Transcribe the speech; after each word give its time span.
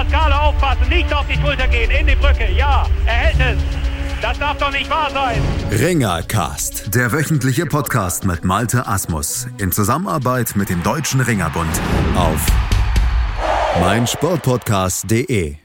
Pascale 0.00 0.40
aufpassen, 0.40 0.88
nicht 0.88 1.12
auf 1.12 1.26
die 1.26 1.38
Schulter 1.38 1.68
gehen, 1.68 1.90
in 1.90 2.06
die 2.06 2.14
Brücke. 2.14 2.50
Ja, 2.56 2.86
er 3.04 3.12
hält 3.12 3.58
es. 3.58 3.62
Das 4.22 4.38
darf 4.38 4.56
doch 4.56 4.72
nicht 4.72 4.88
wahr 4.88 5.10
sein. 5.10 5.42
Ringercast, 5.70 6.94
der 6.94 7.12
wöchentliche 7.12 7.66
Podcast 7.66 8.24
mit 8.24 8.42
Malte 8.42 8.86
Asmus 8.86 9.46
in 9.58 9.72
Zusammenarbeit 9.72 10.56
mit 10.56 10.70
dem 10.70 10.82
Deutschen 10.82 11.20
Ringerbund 11.20 11.68
auf 12.16 12.46
meinsportpodcast.de. 13.82 15.56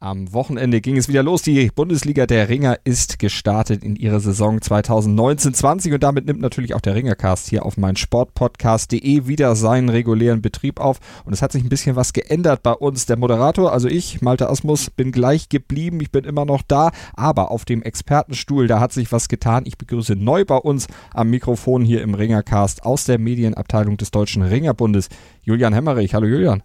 Am 0.00 0.32
Wochenende 0.32 0.80
ging 0.80 0.96
es 0.96 1.08
wieder 1.08 1.24
los. 1.24 1.42
Die 1.42 1.72
Bundesliga 1.74 2.26
der 2.26 2.48
Ringer 2.48 2.78
ist 2.84 3.18
gestartet 3.18 3.82
in 3.82 3.96
ihre 3.96 4.20
Saison 4.20 4.60
2019-20 4.60 5.94
und 5.94 6.04
damit 6.04 6.24
nimmt 6.24 6.40
natürlich 6.40 6.74
auch 6.74 6.80
der 6.80 6.94
Ringercast 6.94 7.48
hier 7.48 7.66
auf 7.66 7.76
mein 7.76 7.96
Sportpodcast.de 7.96 9.26
wieder 9.26 9.56
seinen 9.56 9.88
regulären 9.88 10.40
Betrieb 10.40 10.78
auf. 10.78 11.00
Und 11.24 11.32
es 11.32 11.42
hat 11.42 11.50
sich 11.50 11.64
ein 11.64 11.68
bisschen 11.68 11.96
was 11.96 12.12
geändert 12.12 12.62
bei 12.62 12.74
uns. 12.74 13.06
Der 13.06 13.18
Moderator, 13.18 13.72
also 13.72 13.88
ich, 13.88 14.22
Malte 14.22 14.48
Asmus, 14.48 14.88
bin 14.88 15.10
gleich 15.10 15.48
geblieben. 15.48 16.00
Ich 16.00 16.12
bin 16.12 16.22
immer 16.22 16.44
noch 16.44 16.62
da, 16.62 16.92
aber 17.16 17.50
auf 17.50 17.64
dem 17.64 17.82
Expertenstuhl, 17.82 18.68
da 18.68 18.78
hat 18.78 18.92
sich 18.92 19.10
was 19.10 19.26
getan. 19.26 19.64
Ich 19.66 19.78
begrüße 19.78 20.14
neu 20.14 20.44
bei 20.44 20.58
uns 20.58 20.86
am 21.12 21.30
Mikrofon 21.30 21.82
hier 21.84 22.02
im 22.02 22.14
Ringercast 22.14 22.84
aus 22.84 23.02
der 23.04 23.18
Medienabteilung 23.18 23.96
des 23.96 24.12
Deutschen 24.12 24.44
Ringerbundes 24.44 25.08
Julian 25.42 25.74
Hemmerich. 25.74 26.14
Hallo 26.14 26.28
Julian. 26.28 26.62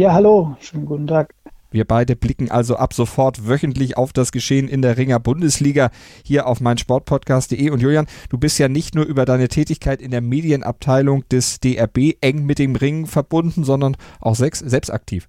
Ja, 0.00 0.12
hallo, 0.12 0.56
schönen 0.58 0.86
guten 0.86 1.06
Tag. 1.06 1.34
Wir 1.70 1.84
beide 1.84 2.16
blicken 2.16 2.50
also 2.50 2.76
ab 2.76 2.92
sofort 2.94 3.48
wöchentlich 3.48 3.96
auf 3.96 4.12
das 4.12 4.32
Geschehen 4.32 4.68
in 4.68 4.82
der 4.82 4.96
Ringer 4.96 5.20
Bundesliga 5.20 5.90
hier 6.24 6.46
auf 6.46 6.60
meinsportpodcast.de. 6.60 7.70
Und 7.70 7.80
Julian, 7.80 8.06
du 8.28 8.38
bist 8.38 8.58
ja 8.58 8.68
nicht 8.68 8.94
nur 8.94 9.04
über 9.04 9.24
deine 9.24 9.48
Tätigkeit 9.48 10.02
in 10.02 10.10
der 10.10 10.20
Medienabteilung 10.20 11.28
des 11.28 11.60
DRB 11.60 12.16
eng 12.20 12.44
mit 12.44 12.58
dem 12.58 12.76
Ring 12.76 13.06
verbunden, 13.06 13.64
sondern 13.64 13.96
auch 14.20 14.34
selbst 14.34 14.90
aktiv. 14.90 15.28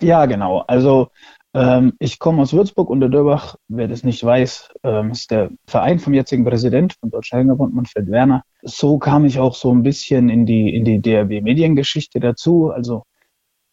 Ja, 0.00 0.26
genau. 0.26 0.60
Also 0.66 1.08
ähm, 1.54 1.94
ich 1.98 2.18
komme 2.18 2.42
aus 2.42 2.52
Würzburg 2.52 2.90
und 2.90 3.00
der 3.00 3.08
Dörbach, 3.08 3.56
wer 3.68 3.88
das 3.88 4.04
nicht 4.04 4.22
weiß, 4.22 4.70
ähm, 4.84 5.10
ist 5.10 5.30
der 5.30 5.50
Verein 5.66 5.98
vom 5.98 6.12
jetzigen 6.12 6.44
Präsident 6.44 6.94
von 7.00 7.10
Deutschen 7.10 7.38
Ringerbund, 7.38 7.74
Manfred 7.74 8.10
Werner. 8.10 8.42
So 8.62 8.98
kam 8.98 9.24
ich 9.24 9.38
auch 9.38 9.54
so 9.54 9.72
ein 9.72 9.82
bisschen 9.82 10.28
in 10.28 10.44
die, 10.44 10.74
in 10.74 10.84
die 10.84 11.00
DRB-Mediengeschichte 11.00 12.20
dazu. 12.20 12.70
Also 12.70 13.04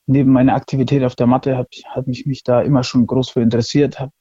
neben 0.08 0.32
meiner 0.32 0.56
Aktivität 0.56 1.04
auf 1.04 1.16
der 1.16 1.28
Matte 1.28 1.58
habe 1.58 1.70
hab 1.90 2.08
ich 2.08 2.26
mich 2.26 2.44
da 2.44 2.62
immer 2.62 2.84
schon 2.84 3.08
groß 3.08 3.32
für 3.32 3.42
interessiert, 3.42 4.00
habe 4.00 4.12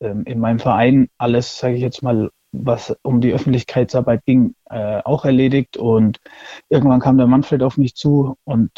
ähm, 0.00 0.24
in 0.24 0.40
meinem 0.40 0.58
Verein 0.58 1.08
alles, 1.18 1.58
sage 1.58 1.74
ich 1.74 1.82
jetzt 1.82 2.02
mal, 2.02 2.30
was 2.52 2.96
um 3.02 3.20
die 3.20 3.32
Öffentlichkeitsarbeit 3.32 4.24
ging, 4.24 4.54
äh, 4.70 5.02
auch 5.04 5.24
erledigt. 5.24 5.76
Und 5.76 6.20
irgendwann 6.68 7.00
kam 7.00 7.18
der 7.18 7.26
Manfred 7.26 7.62
auf 7.62 7.76
mich 7.76 7.94
zu 7.94 8.36
und 8.44 8.70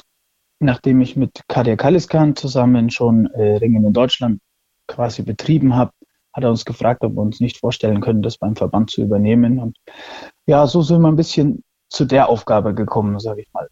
nachdem 0.59 1.00
ich 1.00 1.17
mit 1.17 1.42
Kadia 1.48 1.77
Kaliskan 1.77 2.34
zusammen 2.34 2.91
schon 2.91 3.27
äh, 3.27 3.56
Ringen 3.56 3.84
in 3.84 3.92
Deutschland 3.92 4.41
quasi 4.87 5.22
betrieben 5.22 5.75
habe, 5.77 5.92
hat 6.33 6.44
er 6.44 6.50
uns 6.50 6.64
gefragt, 6.64 7.03
ob 7.03 7.14
wir 7.14 7.22
uns 7.22 7.41
nicht 7.41 7.59
vorstellen 7.59 8.00
können, 8.00 8.22
das 8.22 8.39
beim 8.39 8.56
Verband 8.56 8.91
zu 8.91 9.03
übernehmen. 9.03 9.59
Und 9.59 9.78
ja, 10.47 10.67
so 10.67 10.83
sind 10.83 11.03
wir 11.03 11.09
ein 11.09 11.17
bisschen 11.17 11.62
zu 11.89 12.05
der 12.05 12.28
Aufgabe 12.28 12.75
gekommen, 12.75 13.19
sage 13.20 13.42
ich 13.42 13.53
mal. 13.53 13.69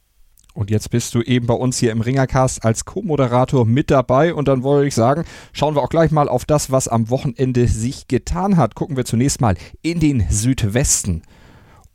Und 0.55 0.70
jetzt 0.70 0.91
bist 0.91 1.14
du 1.16 1.20
eben 1.20 1.47
bei 1.47 1.55
uns 1.55 1.78
hier 1.78 1.91
im 1.91 2.00
Ringercast 2.00 2.64
als 2.64 2.84
Co-Moderator 2.84 3.66
mit 3.66 3.91
dabei. 3.91 4.33
Und 4.33 4.47
dann 4.47 4.62
wollte 4.62 4.86
ich 4.86 4.94
sagen, 4.94 5.24
schauen 5.52 5.74
wir 5.74 5.83
auch 5.83 5.88
gleich 5.88 6.12
mal 6.12 6.28
auf 6.28 6.44
das, 6.44 6.70
was 6.70 6.86
am 6.86 7.11
Wochenende 7.11 7.66
sich 7.66 8.06
getan 8.06 8.56
hat. 8.56 8.77
Gucken 8.77 8.96
wir 8.96 9.05
zunächst 9.05 9.41
mal 9.41 9.56
in 9.83 9.98
den 9.98 10.24
Südwesten. 10.30 11.22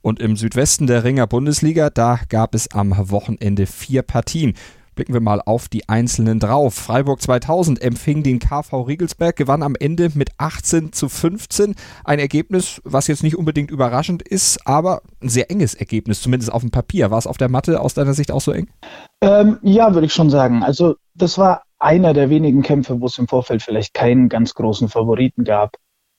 Und 0.02 0.20
im 0.20 0.36
Südwesten 0.36 0.88
der 0.88 1.06
Ringer 1.06 1.26
Bundesliga, 1.26 1.90
da 1.90 2.20
gab 2.28 2.54
es 2.54 2.72
am 2.72 2.94
Wochenende 3.10 3.66
vier 3.66 4.02
Partien. 4.02 4.54
Blicken 5.00 5.14
wir 5.14 5.22
mal 5.22 5.42
auf 5.46 5.70
die 5.70 5.88
einzelnen 5.88 6.42
drauf. 6.42 6.74
Freiburg 6.74 7.22
2000 7.22 7.82
empfing 7.82 8.22
den 8.22 8.40
KV 8.40 8.82
Riegelsberg, 8.82 9.34
gewann 9.34 9.64
am 9.64 9.78
Ende 9.80 10.10
mit 10.14 10.32
18 10.38 10.92
zu 10.92 11.08
15. 11.08 11.76
Ein 12.04 12.20
Ergebnis, 12.20 12.82
was 12.84 13.08
jetzt 13.08 13.24
nicht 13.24 13.38
unbedingt 13.38 13.72
überraschend 13.72 14.22
ist, 14.22 14.68
aber 14.68 15.02
ein 15.24 15.30
sehr 15.30 15.50
enges 15.50 15.74
Ergebnis, 15.74 16.22
zumindest 16.22 16.52
auf 16.52 16.64
dem 16.64 16.72
Papier. 16.72 17.12
War 17.12 17.18
es 17.18 17.28
auf 17.28 17.38
der 17.38 17.48
Matte 17.48 17.80
aus 17.80 17.94
deiner 17.94 18.14
Sicht 18.14 18.30
auch 18.30 18.42
so 18.42 18.52
eng? 18.52 18.68
Ähm, 19.22 19.58
ja, 19.62 19.94
würde 19.94 20.06
ich 20.06 20.14
schon 20.14 20.30
sagen. 20.30 20.64
Also 20.64 20.96
das 21.14 21.38
war 21.38 21.64
einer 21.80 22.14
der 22.14 22.30
wenigen 22.30 22.62
Kämpfe, 22.62 23.00
wo 23.00 23.06
es 23.06 23.18
im 23.18 23.30
Vorfeld 23.30 23.64
vielleicht 23.64 23.94
keinen 23.94 24.28
ganz 24.28 24.54
großen 24.54 24.90
Favoriten 24.90 25.46
gab. 25.46 25.78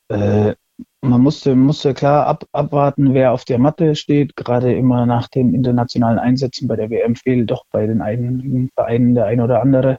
Äh, 0.08 0.54
man 1.02 1.20
musste, 1.22 1.54
musste 1.54 1.94
klar 1.94 2.26
ab, 2.26 2.44
abwarten, 2.52 3.14
wer 3.14 3.32
auf 3.32 3.44
der 3.44 3.58
Matte 3.58 3.94
steht. 3.96 4.36
Gerade 4.36 4.74
immer 4.74 5.06
nach 5.06 5.28
den 5.28 5.54
internationalen 5.54 6.18
Einsätzen 6.18 6.68
bei 6.68 6.76
der 6.76 6.90
WM 6.90 7.16
fehlt 7.16 7.50
doch 7.50 7.64
bei 7.70 7.86
den 7.86 8.02
einigen 8.02 8.70
Vereinen 8.74 9.14
der 9.14 9.26
ein 9.26 9.40
oder 9.40 9.62
andere. 9.62 9.98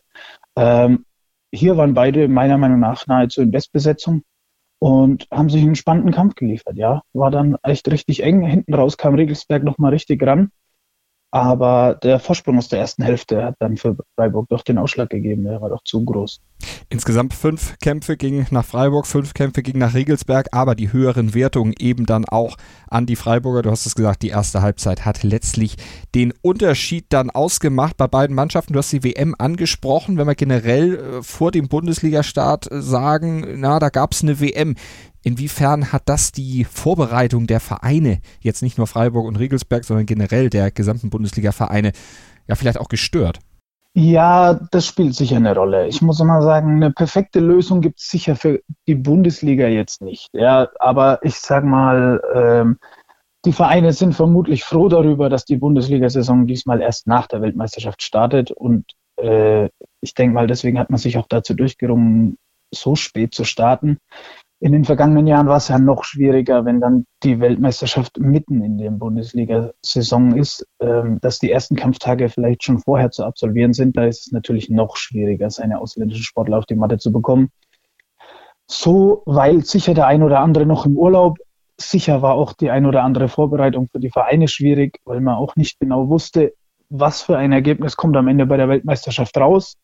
Ähm, 0.56 1.06
hier 1.54 1.78
waren 1.78 1.94
beide 1.94 2.28
meiner 2.28 2.58
Meinung 2.58 2.80
nach 2.80 3.08
nahezu 3.08 3.42
in 3.42 3.52
Bestbesetzung 3.52 4.24
und 4.80 5.28
haben 5.32 5.50
sich 5.50 5.62
einen 5.64 5.76
spannenden 5.76 6.12
Kampf 6.12 6.36
geliefert. 6.36 6.78
Ja, 6.78 7.04
war 7.14 7.32
dann 7.32 7.58
echt 7.64 7.90
richtig 7.92 8.24
eng. 8.24 8.42
Hinten 8.42 8.74
raus 8.74 8.98
kam 8.98 9.16
Regelsberg 9.16 9.64
nochmal 9.64 9.92
richtig 9.92 10.24
ran. 10.24 10.52
Aber 11.32 11.98
der 12.04 12.20
Vorsprung 12.20 12.58
aus 12.58 12.68
der 12.68 12.80
ersten 12.80 13.04
Hälfte 13.04 13.44
hat 13.44 13.56
dann 13.60 13.78
für 13.78 13.96
Freiburg 14.16 14.50
doch 14.50 14.64
den 14.64 14.78
Ausschlag 14.78 15.10
gegeben. 15.10 15.46
Der 15.46 15.62
war 15.62 15.70
doch 15.70 15.84
zu 15.86 16.04
groß. 16.04 16.42
Insgesamt 16.90 17.34
fünf 17.34 17.78
Kämpfe 17.80 18.18
gingen 18.18 18.48
nach 18.52 18.66
Freiburg, 18.66 19.08
fünf 19.08 19.34
Kämpfe 19.34 19.64
gingen 19.64 19.80
nach 19.80 19.94
Regelsberg, 19.94 20.50
aber 20.52 20.76
die 20.76 20.92
höheren 20.92 21.34
Wertungen 21.34 21.74
eben 21.80 22.06
dann 22.06 22.26
auch 22.26 22.58
an 22.90 23.06
die 23.06 23.16
Freiburger. 23.16 23.62
Du 23.62 23.72
hast 23.72 23.86
es 23.86 23.96
gesagt, 23.96 24.24
die 24.24 24.30
erste 24.30 24.62
Halbzeit 24.62 25.06
hat 25.06 25.24
letztlich 25.24 25.78
den 26.14 26.34
Unterschied 26.42 27.06
dann 27.10 27.30
ausgemacht 27.30 27.96
bei 27.96 28.08
beiden 28.08 28.36
Mannschaften. 28.36 28.74
Du 28.74 28.80
hast 28.80 28.92
die 28.92 29.06
WM 29.06 29.34
angesprochen. 29.38 30.18
Wenn 30.18 30.28
wir 30.28 30.36
generell 30.36 30.96
äh, 30.96 31.24
vor 31.24 31.52
dem 31.52 31.70
Bundesligastart 31.70 32.68
sagen, 32.70 33.60
na, 33.62 33.80
da 33.80 33.88
gab 33.88 34.12
es 34.12 34.22
eine 34.22 34.42
WM. 34.42 34.76
Inwiefern 35.24 35.92
hat 35.92 36.04
das 36.08 36.32
die 36.32 36.64
Vorbereitung 36.64 37.48
der 37.48 37.60
Vereine, 37.60 38.20
jetzt 38.40 38.62
nicht 38.64 38.78
nur 38.78 38.88
Freiburg 38.88 39.26
und 39.26 39.38
Regelsberg, 39.38 39.84
sondern 39.84 40.06
generell 40.06 40.50
der 40.50 40.72
gesamten 40.72 41.10
Bundesliga-Vereine, 41.10 41.92
ja 42.48 42.56
vielleicht 42.56 42.80
auch 42.80 42.90
gestört? 42.90 43.40
Ja, 43.94 44.54
das 44.72 44.88
spielt 44.88 45.16
sicher 45.16 45.36
eine 45.36 45.54
Rolle. 45.54 45.88
Ich 45.88 46.02
muss 46.02 46.20
immer 46.22 46.42
sagen, 46.42 46.78
eine 46.78 46.92
perfekte 46.92 47.42
Lösung 47.42 47.82
gibt 47.82 48.00
es 48.00 48.08
sicher 48.08 48.38
für 48.38 48.62
die 48.88 48.96
Bundesliga 48.96 49.68
jetzt 49.68 50.02
nicht. 50.02 50.30
Ja, 50.32 50.70
aber 50.80 51.20
ich 51.24 51.36
sag 51.36 51.66
mal, 51.66 52.22
ähm, 52.34 52.78
die 53.44 53.52
Vereine 53.52 53.92
sind 53.92 54.14
vermutlich 54.14 54.64
froh 54.64 54.88
darüber, 54.88 55.30
dass 55.30 55.44
die 55.44 55.58
Bundesliga-Saison 55.58 56.48
diesmal 56.48 56.82
erst 56.82 57.06
nach 57.06 57.28
der 57.28 57.42
Weltmeisterschaft 57.42 58.02
startet. 58.02 58.52
Und 58.52 58.86
äh, 59.18 59.66
ich 60.00 60.14
denke 60.14 60.36
mal, 60.36 60.48
deswegen 60.48 60.80
hat 60.80 60.90
man 60.90 61.00
sich 61.00 61.18
auch 61.18 61.28
dazu 61.28 61.54
durchgerungen, 61.54 62.38
so 62.74 62.96
spät 62.96 63.34
zu 63.36 63.44
starten. 63.44 63.98
In 64.64 64.74
den 64.74 64.86
vergangenen 64.86 65.26
Jahren 65.26 65.48
war 65.48 65.58
es 65.58 65.70
ja 65.70 65.80
noch 65.80 66.04
schwieriger, 66.04 66.66
wenn 66.66 66.80
dann 66.80 67.08
die 67.24 67.40
Weltmeisterschaft 67.40 68.20
mitten 68.20 68.64
in 68.64 68.78
der 68.78 68.92
Bundesliga-Saison 68.92 70.38
ist, 70.38 70.68
ähm, 70.80 71.18
dass 71.20 71.40
die 71.40 71.50
ersten 71.50 71.76
Kampftage 71.76 72.30
vielleicht 72.30 72.64
schon 72.64 72.78
vorher 72.78 73.10
zu 73.10 73.24
absolvieren 73.24 73.74
sind. 73.74 73.98
Da 73.98 74.06
ist 74.06 74.28
es 74.28 74.32
natürlich 74.32 74.70
noch 74.70 74.98
schwieriger, 74.98 75.50
seine 75.50 75.82
ausländischen 75.82 76.24
Sportler 76.24 76.60
auf 76.60 76.68
die 76.68 76.76
Matte 76.76 77.00
zu 77.00 77.12
bekommen. 77.12 77.50
So 78.68 79.24
weil 79.26 79.66
sicher 79.66 79.96
der 79.96 80.06
ein 80.06 80.22
oder 80.22 80.42
andere 80.42 80.68
noch 80.68 80.86
im 80.86 80.96
Urlaub. 80.96 81.40
Sicher 81.80 82.22
war 82.22 82.36
auch 82.36 82.54
die 82.54 82.70
ein 82.70 82.86
oder 82.86 83.02
andere 83.02 83.30
Vorbereitung 83.30 83.88
für 83.92 84.00
die 84.00 84.12
Vereine 84.12 84.48
schwierig, 84.48 85.00
weil 85.06 85.22
man 85.22 85.38
auch 85.38 85.56
nicht 85.56 85.80
genau 85.80 86.08
wusste, 86.08 86.54
was 86.88 87.24
für 87.24 87.36
ein 87.36 87.52
Ergebnis 87.52 87.98
kommt 87.98 88.16
am 88.16 88.28
Ende 88.28 88.46
bei 88.46 88.58
der 88.58 88.70
Weltmeisterschaft 88.70 89.36
raus. 89.38 89.78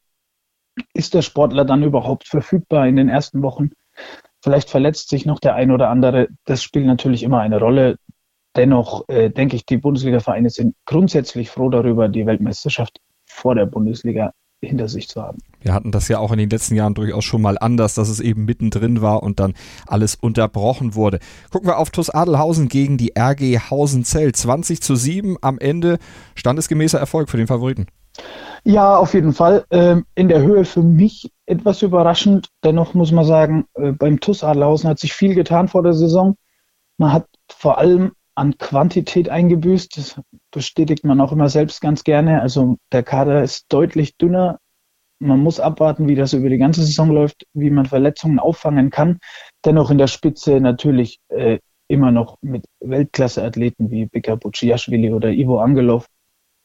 Ist 0.93 1.15
der 1.15 1.23
Sportler 1.23 1.65
dann 1.65 1.81
überhaupt 1.81 2.27
verfügbar 2.27 2.87
in 2.87 2.95
den 2.95 3.09
ersten 3.09 3.41
Wochen? 3.41 3.71
Vielleicht 4.47 4.69
verletzt 4.69 5.09
sich 5.09 5.25
noch 5.25 5.41
der 5.41 5.55
ein 5.55 5.71
oder 5.71 5.89
andere. 5.89 6.29
Das 6.45 6.63
spielt 6.63 6.85
natürlich 6.85 7.23
immer 7.23 7.41
eine 7.41 7.59
Rolle. 7.59 7.97
Dennoch 8.55 9.03
äh, 9.09 9.29
denke 9.29 9.57
ich, 9.57 9.65
die 9.65 9.75
Bundesliga-Vereine 9.75 10.49
sind 10.49 10.73
grundsätzlich 10.85 11.49
froh 11.49 11.67
darüber, 11.69 12.07
die 12.07 12.25
Weltmeisterschaft 12.25 13.01
vor 13.25 13.55
der 13.55 13.65
Bundesliga 13.65 14.31
hinter 14.61 14.87
sich 14.87 15.09
zu 15.09 15.21
haben. 15.21 15.39
Wir 15.59 15.73
hatten 15.73 15.91
das 15.91 16.07
ja 16.07 16.19
auch 16.19 16.31
in 16.31 16.37
den 16.37 16.49
letzten 16.49 16.75
Jahren 16.75 16.93
durchaus 16.93 17.25
schon 17.25 17.41
mal 17.41 17.57
anders, 17.57 17.93
dass 17.93 18.07
es 18.07 18.21
eben 18.21 18.45
mittendrin 18.45 19.01
war 19.01 19.21
und 19.21 19.41
dann 19.41 19.53
alles 19.85 20.15
unterbrochen 20.15 20.95
wurde. 20.95 21.19
Gucken 21.51 21.67
wir 21.67 21.77
auf 21.77 21.89
TuS 21.89 22.09
Adelhausen 22.09 22.69
gegen 22.69 22.97
die 22.97 23.17
RG 23.19 23.59
Hausenzell. 23.69 24.31
20 24.31 24.81
zu 24.81 24.95
7 24.95 25.35
am 25.41 25.59
Ende 25.59 25.97
standesgemäßer 26.35 26.99
Erfolg 26.99 27.29
für 27.29 27.35
den 27.35 27.47
Favoriten. 27.47 27.87
Ja, 28.63 28.97
auf 28.97 29.13
jeden 29.13 29.33
Fall. 29.33 29.65
Ähm, 29.71 30.05
in 30.15 30.27
der 30.27 30.41
Höhe 30.41 30.65
für 30.65 30.83
mich 30.83 31.31
etwas 31.45 31.81
überraschend. 31.81 32.49
Dennoch 32.63 32.93
muss 32.93 33.11
man 33.11 33.23
sagen, 33.25 33.65
äh, 33.75 33.91
beim 33.91 34.19
TUS 34.19 34.43
Adlerhausen 34.43 34.89
hat 34.89 34.99
sich 34.99 35.13
viel 35.13 35.35
getan 35.35 35.67
vor 35.67 35.83
der 35.83 35.93
Saison. 35.93 36.35
Man 36.97 37.13
hat 37.13 37.27
vor 37.49 37.77
allem 37.77 38.11
an 38.35 38.57
Quantität 38.57 39.29
eingebüßt. 39.29 39.97
Das 39.97 40.21
bestätigt 40.51 41.05
man 41.05 41.21
auch 41.21 41.31
immer 41.31 41.49
selbst 41.49 41.81
ganz 41.81 42.03
gerne. 42.03 42.41
Also 42.41 42.77
der 42.91 43.03
Kader 43.03 43.41
ist 43.43 43.65
deutlich 43.69 44.17
dünner. 44.17 44.59
Man 45.19 45.39
muss 45.39 45.59
abwarten, 45.59 46.07
wie 46.07 46.15
das 46.15 46.33
über 46.33 46.49
die 46.49 46.59
ganze 46.59 46.83
Saison 46.83 47.09
läuft, 47.09 47.47
wie 47.53 47.71
man 47.71 47.85
Verletzungen 47.85 48.37
auffangen 48.37 48.89
kann. 48.91 49.19
Dennoch 49.65 49.89
in 49.89 49.97
der 49.97 50.07
Spitze 50.07 50.59
natürlich 50.59 51.19
äh, 51.29 51.59
immer 51.87 52.11
noch 52.11 52.37
mit 52.41 52.65
Weltklasse-Athleten 52.81 53.89
wie 53.89 54.05
Beka 54.05 54.35
Buciashvili 54.35 55.13
oder 55.13 55.29
Ivo 55.29 55.59
Angelov, 55.59 56.07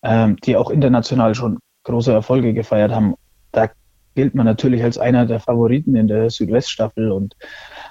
ähm, 0.02 0.36
die 0.36 0.56
auch 0.56 0.70
international 0.70 1.34
schon 1.34 1.58
große 1.84 2.12
Erfolge 2.12 2.54
gefeiert 2.54 2.92
haben. 2.92 3.14
Da 3.52 3.70
gilt 4.14 4.34
man 4.34 4.46
natürlich 4.46 4.82
als 4.82 4.98
einer 4.98 5.26
der 5.26 5.40
Favoriten 5.40 5.96
in 5.96 6.08
der 6.08 6.30
Südweststaffel 6.30 7.10
und 7.10 7.36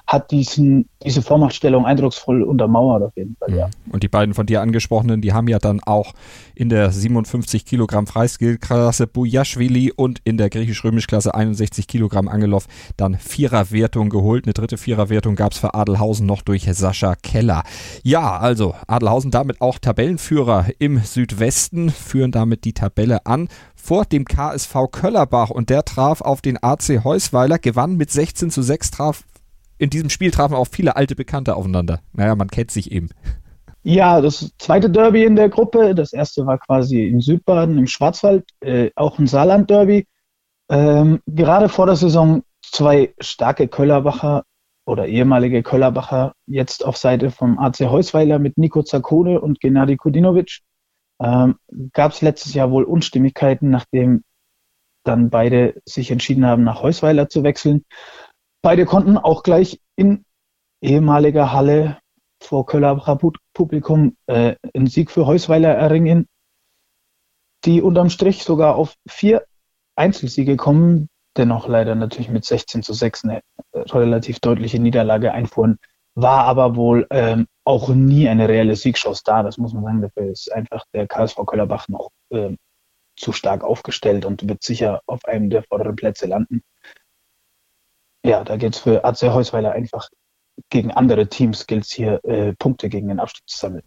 hat 0.08 0.32
diesen, 0.32 0.90
diese 1.04 1.22
Vormachtstellung 1.22 1.86
eindrucksvoll 1.86 2.44
untermauert 2.44 3.04
auf 3.04 3.16
jeden 3.16 3.36
Fall, 3.38 3.56
ja. 3.56 3.68
Mhm. 3.68 3.92
Und 3.92 4.04
die 4.04 4.08
beiden 4.08 4.34
von 4.34 4.46
dir 4.46 4.62
angesprochenen, 4.62 5.22
die 5.22 5.34
haben 5.34 5.48
ja 5.48 5.60
dann 5.60 5.82
auch 5.82 6.14
in 6.56 6.70
der 6.70 6.92
57 6.92 7.66
Kilogramm 7.66 8.08
Freistilklasse 8.08 9.08
Bujaschwili 9.08 9.92
und 9.92 10.20
in 10.24 10.38
der 10.38 10.50
griechisch-römisch-Klasse 10.50 11.34
61 11.34 11.88
Kilogramm 11.88 12.28
Angelov 12.28 12.68
dann 12.98 13.16
Viererwertung 13.16 14.10
geholt. 14.10 14.46
Eine 14.46 14.54
dritte 14.54 14.78
Viererwertung 14.78 15.36
gab 15.36 15.54
es 15.54 15.60
für 15.60 15.74
Adelhausen 15.74 16.26
noch 16.26 16.42
durch 16.42 16.64
Sascha 16.72 17.16
Keller. 17.16 17.64
Ja, 18.04 18.38
also 18.38 18.76
Adelhausen 18.88 19.32
damit 19.32 19.62
auch 19.62 19.80
Tabellenführer 19.80 20.68
im 20.80 21.00
Südwesten, 21.00 21.90
führen 21.90 22.32
damit 22.32 22.66
die 22.66 22.74
Tabelle 22.74 23.26
an 23.26 23.48
vor 23.76 24.06
dem 24.06 24.26
KSV 24.26 24.76
Köllerbach 24.92 25.50
und 25.50 25.70
der 25.70 25.84
traf 25.84 26.22
auf 26.22 26.42
den 26.42 26.62
AC 26.62 27.04
Heusweiler, 27.04 27.58
gewann 27.58 27.98
mit 27.98 28.12
16 28.12 28.52
zu 28.52 28.62
6, 28.62 28.92
traf 28.92 29.24
in 29.82 29.90
diesem 29.90 30.12
Spiel 30.12 30.30
trafen 30.30 30.54
auch 30.54 30.68
viele 30.68 30.96
alte 30.96 31.16
Bekannte 31.16 31.56
aufeinander. 31.56 32.02
Naja, 32.14 32.36
man 32.36 32.50
kennt 32.50 32.70
sich 32.70 32.92
eben. 32.92 33.10
Ja, 33.82 34.22
das 34.22 34.52
zweite 34.60 34.92
Derby 34.92 35.24
in 35.24 35.36
der 35.36 35.50
Gruppe. 35.50 35.96
Das 35.96 36.14
erste 36.14 36.46
war 36.46 36.60
quasi 36.60 37.08
in 37.08 37.20
Südbaden, 37.20 37.80
im 37.80 37.88
Schwarzwald, 37.88 38.48
äh, 38.60 38.92
auch 38.96 39.18
ein 39.18 39.26
Saarland-Derby. 39.26 40.06
Ähm, 40.70 41.20
gerade 41.26 41.68
vor 41.68 41.88
der 41.88 41.96
Saison 41.96 42.44
zwei 42.62 43.16
starke 43.20 43.68
Köllerbacher 43.68 44.44
oder 44.86 45.08
ehemalige 45.08 45.64
Köllerbacher 45.64 46.34
jetzt 46.46 46.86
auf 46.86 46.96
Seite 46.96 47.32
vom 47.32 47.58
AC 47.58 47.80
Heusweiler 47.80 48.38
mit 48.38 48.60
Nico 48.60 48.84
Zakone 48.84 49.42
und 49.42 49.60
Gennady 49.60 49.98
Kudinovic. 49.98 50.60
Ähm, 51.20 51.56
Gab 51.94 52.12
es 52.12 52.22
letztes 52.22 52.54
Jahr 52.54 52.70
wohl 52.70 52.84
Unstimmigkeiten, 52.84 53.72
nachdem 53.72 54.24
dann 55.04 55.32
beide 55.32 55.82
sich 55.86 56.12
entschieden 56.12 56.46
haben, 56.46 56.64
nach 56.64 56.84
Heusweiler 56.84 57.30
zu 57.30 57.42
wechseln. 57.42 57.84
Beide 58.64 58.86
konnten 58.86 59.18
auch 59.18 59.42
gleich 59.44 59.80
in 59.96 60.24
ehemaliger 60.82 61.52
Halle 61.52 61.98
vor 62.42 62.66
Köller 62.66 62.96
Publikum 63.54 64.18
äh, 64.28 64.56
einen 64.74 64.88
Sieg 64.88 65.12
für 65.12 65.26
Heusweiler 65.26 65.74
erringen, 65.74 66.28
die 67.66 67.82
unterm 67.82 68.10
Strich 68.10 68.44
sogar 68.44 68.76
auf 68.76 68.96
vier 69.08 69.46
Einzelsiege 69.96 70.58
kommen, 70.58 71.10
dennoch 71.38 71.68
leider 71.68 71.96
natürlich 71.96 72.30
mit 72.30 72.46
16 72.46 72.84
zu 72.84 72.94
6 72.94 73.26
eine 73.26 73.42
relativ 73.74 74.40
deutliche 74.40 74.80
Niederlage 74.80 75.32
einfuhren, 75.32 75.78
war 76.16 76.46
aber 76.46 76.76
wohl 76.76 77.08
ähm, 77.10 77.48
auch 77.64 77.90
nie 77.90 78.28
eine 78.28 78.50
reelle 78.50 78.76
Siegchance 78.76 79.22
da, 79.24 79.44
das 79.44 79.58
muss 79.58 79.74
man 79.74 79.84
sagen. 79.84 80.02
Dafür 80.02 80.32
ist 80.32 80.52
einfach 80.52 80.84
der 80.94 81.08
KSV 81.08 81.46
Köllerbach 81.46 81.88
noch 81.88 82.10
ähm, 82.32 82.58
zu 83.16 83.32
stark 83.32 83.64
aufgestellt 83.64 84.26
und 84.26 84.48
wird 84.48 84.64
sicher 84.64 85.02
auf 85.06 85.26
einem 85.26 85.50
der 85.50 85.64
vorderen 85.64 85.96
Plätze 85.96 86.26
landen 86.26 86.64
ja, 88.24 88.44
da 88.44 88.58
geht 88.58 88.76
es 88.76 88.82
für 88.82 89.04
AC 89.04 89.22
Heusweiler 89.22 89.72
einfach 89.72 90.10
gegen 90.70 90.92
andere 90.92 91.28
Teams, 91.28 91.68
gilt 91.68 91.86
es 91.86 91.92
hier, 91.92 92.24
äh, 92.24 92.54
Punkte 92.54 92.90
gegen 92.90 93.08
den 93.08 93.20
Abstieg 93.20 93.48
zu 93.48 93.58
sammeln. 93.58 93.84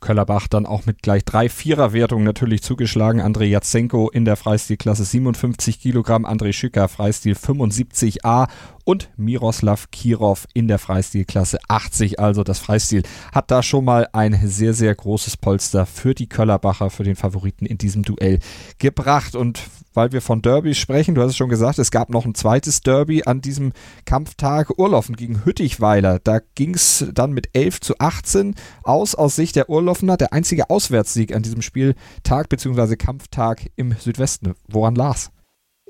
Köllerbach 0.00 0.46
dann 0.46 0.66
auch 0.66 0.86
mit 0.86 1.02
gleich 1.02 1.24
drei 1.24 1.48
Viererwertungen 1.48 2.24
natürlich 2.24 2.62
zugeschlagen. 2.62 3.20
André 3.20 3.44
Jatsenko 3.44 4.08
in 4.10 4.24
der 4.24 4.36
Freistilklasse 4.36 5.04
57 5.04 5.80
Kilogramm, 5.80 6.24
André 6.24 6.52
Schücker 6.52 6.86
Freistil 6.86 7.34
75a 7.34 8.48
und 8.88 9.10
Miroslav 9.18 9.90
Kirov 9.90 10.46
in 10.54 10.66
der 10.66 10.78
Freistilklasse 10.78 11.58
80. 11.68 12.20
Also 12.20 12.42
das 12.42 12.58
Freistil 12.58 13.02
hat 13.32 13.50
da 13.50 13.62
schon 13.62 13.84
mal 13.84 14.08
ein 14.14 14.40
sehr, 14.48 14.72
sehr 14.72 14.94
großes 14.94 15.36
Polster 15.36 15.84
für 15.84 16.14
die 16.14 16.26
Köllerbacher, 16.26 16.88
für 16.88 17.04
den 17.04 17.14
Favoriten 17.14 17.66
in 17.66 17.76
diesem 17.76 18.02
Duell 18.02 18.38
gebracht. 18.78 19.34
Und 19.34 19.60
weil 19.92 20.12
wir 20.12 20.22
von 20.22 20.40
Derby 20.40 20.74
sprechen, 20.74 21.14
du 21.14 21.20
hast 21.20 21.32
es 21.32 21.36
schon 21.36 21.50
gesagt, 21.50 21.78
es 21.78 21.90
gab 21.90 22.08
noch 22.08 22.24
ein 22.24 22.34
zweites 22.34 22.80
Derby 22.80 23.24
an 23.24 23.42
diesem 23.42 23.72
Kampftag 24.06 24.78
Urlaufen 24.78 25.16
gegen 25.16 25.44
Hüttichweiler. 25.44 26.18
Da 26.18 26.40
ging 26.54 26.74
es 26.74 27.04
dann 27.12 27.32
mit 27.32 27.50
11 27.52 27.82
zu 27.82 27.94
18 27.98 28.54
aus, 28.84 29.14
aus 29.14 29.36
Sicht 29.36 29.56
der 29.56 29.68
Urlaufener. 29.68 30.16
Der 30.16 30.32
einzige 30.32 30.70
Auswärtssieg 30.70 31.36
an 31.36 31.42
diesem 31.42 31.60
Spieltag 31.60 32.48
bzw. 32.48 32.96
Kampftag 32.96 33.68
im 33.76 33.94
Südwesten. 33.98 34.54
Woran 34.66 34.94
las? 34.94 35.30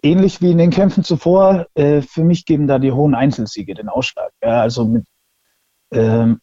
Ähnlich 0.03 0.41
wie 0.41 0.51
in 0.51 0.59
den 0.59 0.71
Kämpfen 0.71 1.05
zuvor, 1.05 1.67
äh, 1.75 2.03
für 2.03 2.25
mich 2.25 2.45
geben 2.45 2.67
da 2.67 2.79
die 2.79 2.93
hohen 2.93 3.15
Einzelsiege 3.15 3.75
den 3.75 3.89
Ausschlag. 3.89 4.33
Ja, 4.43 4.61
also 4.61 4.85
mit 4.85 5.07
ähm, 5.93 6.41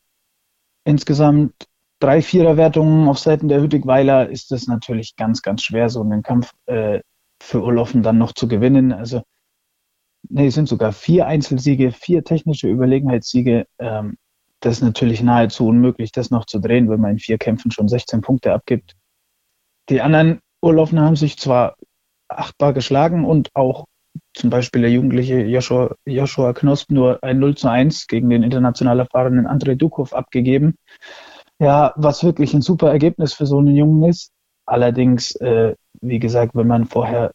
insgesamt 0.84 1.54
drei 2.00 2.22
Viererwertungen 2.22 3.08
auf 3.08 3.20
Seiten 3.20 3.48
der 3.48 3.62
Hüttigweiler 3.62 4.30
ist 4.30 4.52
es 4.52 4.68
natürlich 4.68 5.16
ganz, 5.16 5.42
ganz 5.42 5.64
schwer, 5.64 5.90
so 5.90 6.02
einen 6.02 6.24
Kampf 6.24 6.52
äh, 6.66 7.02
für 7.42 7.64
Urlaufen 7.64 8.04
dann 8.04 8.18
noch 8.18 8.34
zu 8.34 8.48
gewinnen. 8.48 8.92
Also 8.92 9.24
nee, 10.30 10.48
es 10.48 10.56
sind 10.56 10.68
sogar 10.68 10.92
vier 10.92 11.28
Einzelsiege, 11.28 11.92
vier 11.92 12.24
technische 12.24 12.68
Überlegenheitssiege. 12.68 13.68
Ähm, 13.80 14.18
das 14.60 14.78
ist 14.78 14.84
natürlich 14.84 15.22
nahezu 15.22 15.68
unmöglich, 15.68 16.12
das 16.12 16.32
noch 16.32 16.46
zu 16.46 16.60
drehen, 16.60 16.90
wenn 16.90 17.00
man 17.00 17.12
in 17.12 17.20
vier 17.20 17.38
Kämpfen 17.38 17.72
schon 17.72 17.88
16 17.88 18.22
Punkte 18.22 18.54
abgibt. 18.54 18.96
Die 19.90 20.02
anderen 20.02 20.40
Urlaufen 20.62 21.00
haben 21.00 21.16
sich 21.16 21.38
zwar 21.38 21.76
achtbar 22.28 22.74
geschlagen 22.74 23.26
und 23.26 23.50
auch 23.54 23.86
zum 24.34 24.50
Beispiel 24.50 24.82
der 24.82 24.92
jugendliche 24.92 25.42
Joshua, 25.44 25.96
Joshua 26.06 26.54
Knosp 26.54 26.92
nur 26.92 27.24
ein 27.24 27.40
0 27.40 27.56
zu 27.56 27.70
1 27.70 28.08
gegen 28.08 28.30
den 28.30 28.44
international 28.44 29.00
erfahrenen 29.00 29.48
Andrei 29.48 29.76
Dukov 29.76 30.14
abgegeben. 30.14 30.76
Ja, 31.60 31.94
was 31.96 32.24
wirklich 32.24 32.54
ein 32.54 32.62
super 32.62 32.90
Ergebnis 32.90 33.34
für 33.34 33.46
so 33.46 33.60
einen 33.60 33.76
Jungen 33.76 34.10
ist. 34.10 34.32
Allerdings, 34.66 35.36
äh, 35.36 35.76
wie 36.02 36.20
gesagt, 36.20 36.56
wenn 36.56 36.68
man 36.68 36.86
vorher 36.86 37.32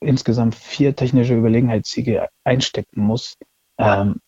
insgesamt 0.00 0.54
vier 0.54 0.94
technische 0.94 1.34
Überlegenheitssiege 1.36 2.28
einstecken 2.44 3.02
muss, 3.02 3.34
ähm, 3.78 4.20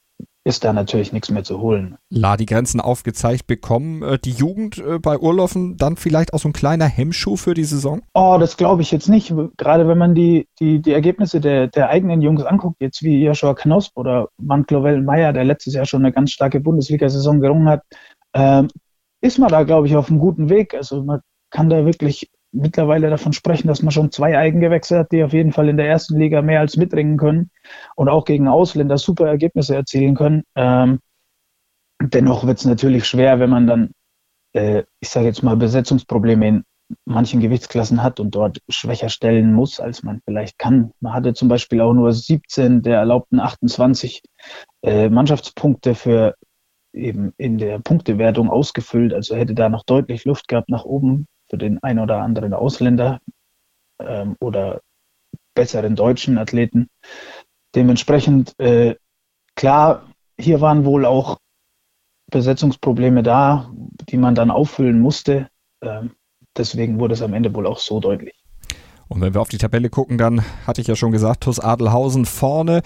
ist 0.45 0.65
da 0.65 0.73
natürlich 0.73 1.13
nichts 1.13 1.31
mehr 1.31 1.45
zu 1.45 1.61
holen. 1.61 1.97
La, 2.09 2.37
die 2.37 2.47
Grenzen 2.47 2.81
aufgezeigt 2.81 3.47
bekommen. 3.47 4.03
Äh, 4.03 4.19
die 4.19 4.33
Jugend 4.33 4.79
äh, 4.79 4.99
bei 4.99 5.19
Urlaufen 5.19 5.77
dann 5.77 5.97
vielleicht 5.97 6.33
auch 6.33 6.39
so 6.39 6.49
ein 6.49 6.55
kleiner 6.55 6.87
Hemmschuh 6.87 7.37
für 7.37 7.55
die 7.55 7.65
Saison? 7.65 8.03
Oh, 8.15 8.37
das 8.41 8.57
glaube 8.57 8.83
ich 8.83 8.91
jetzt 8.91 9.09
nicht. 9.09 9.35
Gerade 9.59 9.87
wenn 9.87 9.99
man 9.99 10.15
die, 10.15 10.49
die, 10.59 10.81
die 10.81 10.93
Ergebnisse 10.93 11.41
der, 11.41 11.67
der 11.69 11.91
eigenen 11.91 12.23
Jungs 12.23 12.43
anguckt, 12.43 12.77
jetzt 12.81 13.03
wie 13.03 13.23
Joshua 13.23 13.55
Knosp 13.55 13.97
oder 13.97 14.29
Mantlovell 14.39 15.03
Meyer, 15.03 15.33
der 15.33 15.45
letztes 15.45 15.75
Jahr 15.75 15.85
schon 15.85 16.05
eine 16.05 16.13
ganz 16.13 16.33
starke 16.33 16.61
Bundesliga-Saison 16.61 17.41
gerungen 17.41 17.69
hat, 17.69 17.83
ähm, 18.35 18.69
ist 19.21 19.39
man 19.39 19.51
da, 19.51 19.65
glaube 19.65 19.87
ich, 19.87 19.97
auf 19.97 20.09
einem 20.09 20.21
guten 20.21 20.49
Weg. 20.49 20.75
Also 20.75 21.03
man 21.03 21.21
kann 21.51 21.69
da 21.69 21.85
wirklich 21.85 22.31
mittlerweile 22.53 23.11
davon 23.11 23.33
sprechen, 23.33 23.69
dass 23.69 23.83
man 23.83 23.93
schon 23.93 24.11
zwei 24.11 24.37
Eigengewächse 24.37 24.99
hat, 24.99 25.13
die 25.13 25.23
auf 25.23 25.33
jeden 25.33 25.53
Fall 25.53 25.69
in 25.69 25.77
der 25.77 25.89
ersten 25.89 26.19
Liga 26.19 26.43
mehr 26.43 26.61
als 26.61 26.77
mitringen 26.77 27.17
können 27.17 27.51
und 27.97 28.09
auch 28.09 28.25
gegen 28.25 28.49
Ausländer 28.49 28.99
super 28.99 29.29
Ergebnisse 29.29 29.75
erzielen 29.75 30.15
können. 30.15 30.43
Ähm, 30.57 31.01
dennoch 32.03 32.47
wird 32.47 32.59
es 32.59 32.65
natürlich 32.65 33.07
schwer, 33.07 33.39
wenn 33.41 33.51
man 33.51 33.67
dann, 33.67 33.91
äh, 34.53 34.85
ich 35.01 35.09
sage 35.09 35.27
jetzt 35.27 35.43
mal, 35.43 35.57
Besetzungsprobleme 35.57 36.49
in 36.49 36.65
manchen 37.05 37.41
Gewichtsklassen 37.41 38.03
hat 38.03 38.19
und 38.19 38.35
dort 38.35 38.59
schwächer 38.69 39.09
stellen 39.09 39.53
muss, 39.53 39.79
als 39.79 40.03
man 40.03 40.21
vielleicht 40.25 40.59
kann. 40.59 40.93
Man 40.99 41.13
hatte 41.13 41.35
zum 41.35 41.49
Beispiel 41.49 41.81
auch 41.81 41.93
nur 41.93 42.13
17 42.13 42.83
der 42.83 42.99
erlaubten 42.99 43.39
28 43.39 44.23
äh, 44.83 45.09
Mannschaftspunkte 45.09 45.95
für 45.95 46.35
eben 46.93 47.33
in 47.37 47.59
der 47.59 47.79
Punktewertung 47.79 48.51
ausgefüllt, 48.51 49.15
also 49.15 49.37
hätte 49.37 49.55
da 49.55 49.69
noch 49.69 49.85
deutlich 49.85 50.25
Luft 50.25 50.49
gehabt 50.49 50.69
nach 50.69 50.85
oben 50.85 51.29
für 51.51 51.59
den 51.59 51.83
ein 51.83 51.99
oder 51.99 52.23
anderen 52.23 52.55
Ausländer 52.55 53.21
ähm, 54.01 54.37
oder 54.41 54.81
besseren 55.55 55.97
deutschen 55.97 56.39
Athleten. 56.39 56.89
Dementsprechend, 57.75 58.59
äh, 58.59 58.95
klar, 59.57 60.07
hier 60.39 60.61
waren 60.61 60.85
wohl 60.85 61.05
auch 61.05 61.39
Besetzungsprobleme 62.31 63.23
da, 63.23 63.71
die 64.09 64.17
man 64.17 64.35
dann 64.35 64.51
auffüllen 64.51 65.01
musste. 65.01 65.49
Ähm, 65.83 66.13
deswegen 66.57 66.99
wurde 67.01 67.15
es 67.15 67.23
am 67.23 67.35
Ende 67.35 67.53
wohl 67.55 67.67
auch 67.67 67.79
so 67.79 68.01
deutlich. 68.01 68.41
Und 69.09 69.21
wenn 69.21 69.35
wir 69.35 69.41
auf 69.41 69.49
die 69.49 69.59
Tabelle 69.59 69.91
gucken, 69.91 70.19
dann 70.19 70.45
hatte 70.69 70.81
ich 70.81 70.87
ja 70.87 70.95
schon 70.95 71.11
gesagt, 71.11 71.43
TuS 71.43 71.59
Adelhausen 71.59 72.27
vorne. 72.27 72.83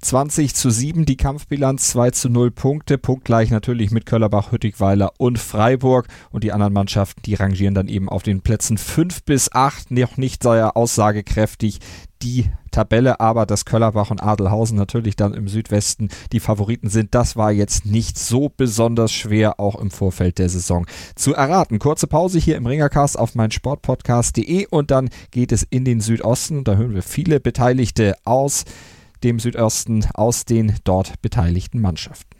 20 0.00 0.54
zu 0.54 0.70
7 0.70 1.06
die 1.06 1.16
Kampfbilanz, 1.16 1.88
2 1.90 2.10
zu 2.10 2.28
0 2.28 2.50
Punkte, 2.50 2.98
punktgleich 2.98 3.50
natürlich 3.50 3.90
mit 3.90 4.06
Köllerbach, 4.06 4.52
Hüttigweiler 4.52 5.12
und 5.18 5.38
Freiburg. 5.38 6.08
Und 6.30 6.44
die 6.44 6.52
anderen 6.52 6.72
Mannschaften, 6.72 7.22
die 7.22 7.34
rangieren 7.34 7.74
dann 7.74 7.88
eben 7.88 8.08
auf 8.08 8.22
den 8.22 8.40
Plätzen 8.40 8.78
5 8.78 9.24
bis 9.24 9.52
8, 9.52 9.90
noch 9.90 10.16
nicht 10.16 10.42
sehr 10.42 10.76
aussagekräftig 10.76 11.80
die 12.22 12.50
Tabelle, 12.70 13.20
aber 13.20 13.46
dass 13.46 13.64
Köllerbach 13.64 14.10
und 14.10 14.22
Adelhausen 14.22 14.76
natürlich 14.76 15.16
dann 15.16 15.34
im 15.34 15.48
Südwesten 15.48 16.08
die 16.32 16.40
Favoriten 16.40 16.88
sind, 16.88 17.14
das 17.14 17.36
war 17.36 17.52
jetzt 17.52 17.86
nicht 17.86 18.18
so 18.18 18.50
besonders 18.54 19.12
schwer, 19.12 19.60
auch 19.60 19.76
im 19.76 19.90
Vorfeld 19.90 20.38
der 20.38 20.48
Saison 20.48 20.86
zu 21.14 21.34
erraten. 21.34 21.78
Kurze 21.78 22.06
Pause 22.06 22.38
hier 22.38 22.56
im 22.56 22.66
Ringercast 22.66 23.18
auf 23.18 23.34
mein 23.34 23.50
Sportpodcast.de 23.50 24.66
und 24.70 24.90
dann 24.90 25.08
geht 25.30 25.52
es 25.52 25.62
in 25.62 25.84
den 25.84 26.00
Südosten. 26.00 26.64
Da 26.64 26.76
hören 26.76 26.94
wir 26.94 27.02
viele 27.02 27.40
Beteiligte 27.40 28.14
aus 28.24 28.64
dem 29.24 29.38
Südosten, 29.38 30.06
aus 30.14 30.44
den 30.44 30.74
dort 30.84 31.20
beteiligten 31.22 31.80
Mannschaften. 31.80 32.36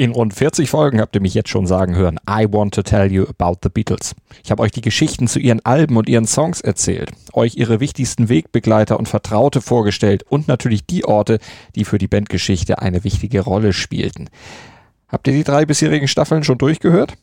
In 0.00 0.12
rund 0.12 0.32
40 0.32 0.70
Folgen 0.70 1.00
habt 1.00 1.16
ihr 1.16 1.20
mich 1.20 1.34
jetzt 1.34 1.48
schon 1.48 1.66
sagen 1.66 1.96
hören, 1.96 2.20
I 2.30 2.46
want 2.48 2.72
to 2.74 2.82
tell 2.82 3.10
you 3.10 3.24
about 3.26 3.58
the 3.64 3.68
Beatles. 3.68 4.14
Ich 4.44 4.52
habe 4.52 4.62
euch 4.62 4.70
die 4.70 4.80
Geschichten 4.80 5.26
zu 5.26 5.40
ihren 5.40 5.58
Alben 5.66 5.96
und 5.96 6.08
ihren 6.08 6.26
Songs 6.26 6.60
erzählt, 6.60 7.10
euch 7.32 7.56
ihre 7.56 7.80
wichtigsten 7.80 8.28
Wegbegleiter 8.28 8.96
und 8.96 9.08
Vertraute 9.08 9.60
vorgestellt 9.60 10.22
und 10.22 10.46
natürlich 10.46 10.86
die 10.86 11.04
Orte, 11.04 11.40
die 11.74 11.84
für 11.84 11.98
die 11.98 12.06
Bandgeschichte 12.06 12.78
eine 12.78 13.02
wichtige 13.02 13.40
Rolle 13.40 13.72
spielten. 13.72 14.30
Habt 15.08 15.26
ihr 15.26 15.34
die 15.34 15.42
drei 15.42 15.66
bisherigen 15.66 16.06
Staffeln 16.06 16.44
schon 16.44 16.58
durchgehört? 16.58 17.14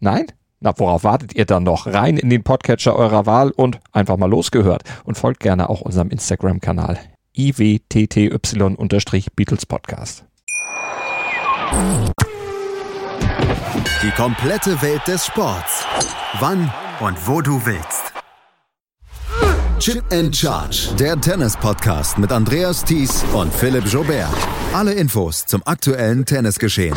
Nein? 0.00 0.24
Na, 0.62 0.72
worauf 0.76 1.02
wartet 1.02 1.34
ihr 1.34 1.44
dann 1.44 1.64
noch? 1.64 1.88
Rein 1.88 2.16
in 2.16 2.30
den 2.30 2.44
Podcatcher 2.44 2.94
eurer 2.94 3.26
Wahl 3.26 3.50
und 3.50 3.80
einfach 3.90 4.16
mal 4.16 4.30
losgehört. 4.30 4.84
Und 5.02 5.18
folgt 5.18 5.40
gerne 5.40 5.68
auch 5.68 5.80
unserem 5.80 6.10
Instagram-Kanal 6.10 7.00
iwtty-Beatles 7.36 9.66
Podcast. 9.66 10.24
Die 14.02 14.10
komplette 14.12 14.80
Welt 14.82 15.02
des 15.08 15.26
Sports. 15.26 15.84
Wann 16.38 16.72
und 17.00 17.26
wo 17.26 17.40
du 17.40 17.60
willst. 17.66 18.12
Chip 19.80 20.04
and 20.12 20.36
Charge, 20.36 20.90
der 20.96 21.20
Tennis-Podcast 21.20 22.18
mit 22.18 22.30
Andreas 22.30 22.84
Thies 22.84 23.24
und 23.32 23.52
Philipp 23.52 23.86
Jobert. 23.86 24.30
Alle 24.72 24.92
Infos 24.92 25.44
zum 25.44 25.60
aktuellen 25.64 26.24
Tennisgeschehen. 26.24 26.96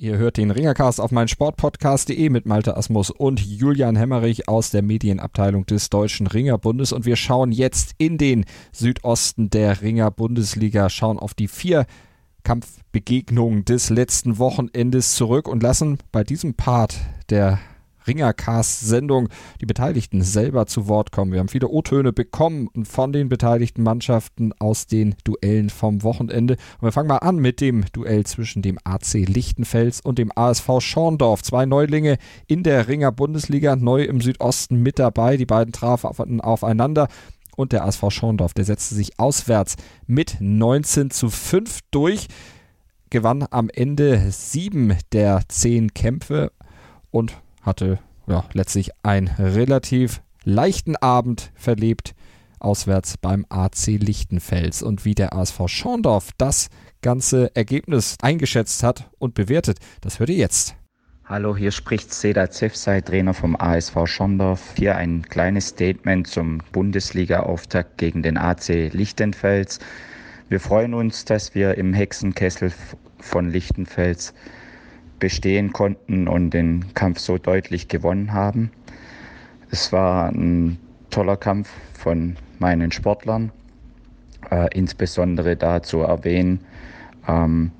Ihr 0.00 0.16
hört 0.16 0.36
den 0.36 0.52
Ringercast 0.52 1.00
auf 1.00 1.10
meinsportpodcast.de 1.10 2.28
mit 2.28 2.46
Malte 2.46 2.76
Asmus 2.76 3.10
und 3.10 3.40
Julian 3.44 3.96
Hemmerich 3.96 4.48
aus 4.48 4.70
der 4.70 4.80
Medienabteilung 4.80 5.66
des 5.66 5.90
Deutschen 5.90 6.28
Ringerbundes. 6.28 6.92
Und 6.92 7.04
wir 7.04 7.16
schauen 7.16 7.50
jetzt 7.50 7.96
in 7.98 8.16
den 8.16 8.44
Südosten 8.70 9.50
der 9.50 9.82
Ringer-Bundesliga, 9.82 10.88
schauen 10.88 11.18
auf 11.18 11.34
die 11.34 11.48
vier 11.48 11.84
Kampfbegegnungen 12.44 13.64
des 13.64 13.90
letzten 13.90 14.38
Wochenendes 14.38 15.16
zurück 15.16 15.48
und 15.48 15.64
lassen 15.64 15.98
bei 16.12 16.22
diesem 16.22 16.54
Part 16.54 16.94
der 17.28 17.58
Ringercast-Sendung 18.08 19.28
die 19.60 19.66
Beteiligten 19.66 20.22
selber 20.22 20.66
zu 20.66 20.88
Wort 20.88 21.12
kommen. 21.12 21.32
Wir 21.32 21.40
haben 21.40 21.48
viele 21.48 21.68
O-Töne 21.68 22.12
bekommen 22.12 22.68
von 22.84 23.12
den 23.12 23.28
beteiligten 23.28 23.82
Mannschaften 23.82 24.52
aus 24.58 24.86
den 24.86 25.14
Duellen 25.24 25.70
vom 25.70 26.02
Wochenende. 26.02 26.54
Und 26.80 26.88
wir 26.88 26.92
fangen 26.92 27.08
mal 27.08 27.18
an 27.18 27.36
mit 27.36 27.60
dem 27.60 27.84
Duell 27.92 28.24
zwischen 28.24 28.62
dem 28.62 28.78
AC 28.82 29.14
Lichtenfels 29.14 30.00
und 30.00 30.18
dem 30.18 30.32
ASV 30.34 30.80
Schorndorf. 30.80 31.42
Zwei 31.42 31.66
Neulinge 31.66 32.18
in 32.46 32.62
der 32.62 32.88
Ringer 32.88 33.12
Bundesliga, 33.12 33.76
neu 33.76 34.02
im 34.02 34.20
Südosten 34.20 34.82
mit 34.82 34.98
dabei. 34.98 35.36
Die 35.36 35.46
beiden 35.46 35.72
trafen 35.72 36.40
aufeinander. 36.40 37.08
Und 37.56 37.72
der 37.72 37.84
ASV 37.84 38.04
Schorndorf, 38.10 38.54
der 38.54 38.64
setzte 38.64 38.94
sich 38.94 39.18
auswärts 39.18 39.76
mit 40.06 40.36
19 40.40 41.10
zu 41.10 41.28
5 41.28 41.80
durch 41.90 42.28
gewann 43.10 43.46
am 43.50 43.70
Ende 43.70 44.30
sieben 44.30 44.96
der 45.12 45.42
zehn 45.48 45.94
Kämpfe 45.94 46.52
und 47.10 47.40
hatte 47.62 47.98
ja, 48.26 48.44
letztlich 48.52 48.90
einen 49.02 49.28
relativ 49.28 50.22
leichten 50.44 50.96
Abend 50.96 51.50
verlebt 51.54 52.14
auswärts 52.60 53.16
beim 53.16 53.46
AC 53.48 53.86
Lichtenfels. 53.86 54.82
Und 54.82 55.04
wie 55.04 55.14
der 55.14 55.34
ASV 55.34 55.62
Schorndorf 55.66 56.30
das 56.38 56.68
ganze 57.02 57.54
Ergebnis 57.54 58.16
eingeschätzt 58.22 58.82
hat 58.82 59.10
und 59.18 59.34
bewertet, 59.34 59.78
das 60.00 60.18
hört 60.18 60.30
ihr 60.30 60.36
jetzt. 60.36 60.74
Hallo, 61.24 61.54
hier 61.54 61.72
spricht 61.72 62.12
Seda 62.14 62.50
Zefsei, 62.50 63.02
Trainer 63.02 63.34
vom 63.34 63.54
ASV 63.54 64.06
Schorndorf. 64.06 64.74
Hier 64.76 64.96
ein 64.96 65.22
kleines 65.22 65.68
Statement 65.68 66.26
zum 66.26 66.62
Bundesliga-Auftakt 66.72 67.98
gegen 67.98 68.22
den 68.22 68.38
AC 68.38 68.90
Lichtenfels. 68.92 69.78
Wir 70.48 70.58
freuen 70.58 70.94
uns, 70.94 71.26
dass 71.26 71.54
wir 71.54 71.76
im 71.76 71.92
Hexenkessel 71.92 72.72
von 73.20 73.50
Lichtenfels 73.50 74.32
bestehen 75.18 75.72
konnten 75.72 76.28
und 76.28 76.50
den 76.50 76.94
Kampf 76.94 77.18
so 77.18 77.38
deutlich 77.38 77.88
gewonnen 77.88 78.32
haben. 78.32 78.70
Es 79.70 79.92
war 79.92 80.30
ein 80.30 80.78
toller 81.10 81.36
Kampf 81.36 81.70
von 81.94 82.36
meinen 82.58 82.92
Sportlern, 82.92 83.52
äh, 84.50 84.68
insbesondere 84.74 85.56
da 85.56 85.82
zu 85.82 86.00
erwähnen, 86.00 86.60
ähm, 87.26 87.72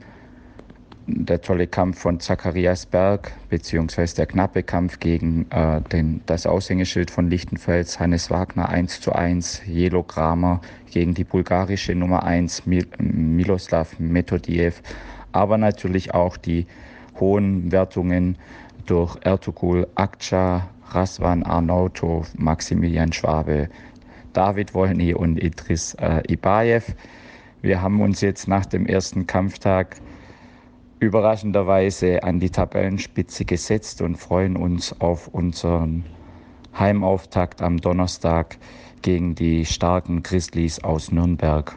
der 1.10 1.40
tolle 1.40 1.66
Kampf 1.66 2.00
von 2.00 2.20
Zacharias 2.20 2.84
Berg, 2.84 3.32
beziehungsweise 3.48 4.16
der 4.16 4.26
knappe 4.26 4.62
Kampf 4.62 5.00
gegen 5.00 5.50
äh, 5.50 5.80
den, 5.80 6.20
das 6.26 6.46
Aushängeschild 6.46 7.10
von 7.10 7.30
Lichtenfels, 7.30 7.98
Hannes 7.98 8.30
Wagner 8.30 8.68
1 8.68 9.00
zu 9.00 9.14
1, 9.14 9.62
Jelo 9.66 10.02
Kramer 10.02 10.60
gegen 10.90 11.14
die 11.14 11.24
bulgarische 11.24 11.94
Nummer 11.94 12.24
1, 12.24 12.66
Mil 12.66 12.86
Miloslav 12.98 13.98
Metodiev, 13.98 14.82
aber 15.32 15.56
natürlich 15.56 16.12
auch 16.12 16.36
die 16.36 16.66
hohen 17.20 17.70
Wertungen 17.72 18.36
durch 18.86 19.16
Ertugul 19.22 19.86
Akça, 19.94 20.68
Raswan 20.90 21.42
Arnauto, 21.42 22.24
Maximilian 22.36 23.12
Schwabe, 23.12 23.68
David 24.32 24.74
Wolny 24.74 25.14
und 25.14 25.36
Idris 25.42 25.94
äh, 25.94 26.22
Ibayev. 26.28 26.94
Wir 27.60 27.82
haben 27.82 28.00
uns 28.00 28.20
jetzt 28.20 28.48
nach 28.48 28.66
dem 28.66 28.86
ersten 28.86 29.26
Kampftag 29.26 29.96
überraschenderweise 31.00 32.22
an 32.22 32.40
die 32.40 32.50
Tabellenspitze 32.50 33.44
gesetzt 33.44 34.02
und 34.02 34.16
freuen 34.16 34.56
uns 34.56 34.98
auf 35.00 35.28
unseren 35.28 36.04
Heimauftakt 36.78 37.62
am 37.62 37.78
Donnerstag 37.78 38.56
gegen 39.02 39.34
die 39.34 39.64
starken 39.64 40.22
Grizzlies 40.22 40.82
aus 40.82 41.12
Nürnberg. 41.12 41.76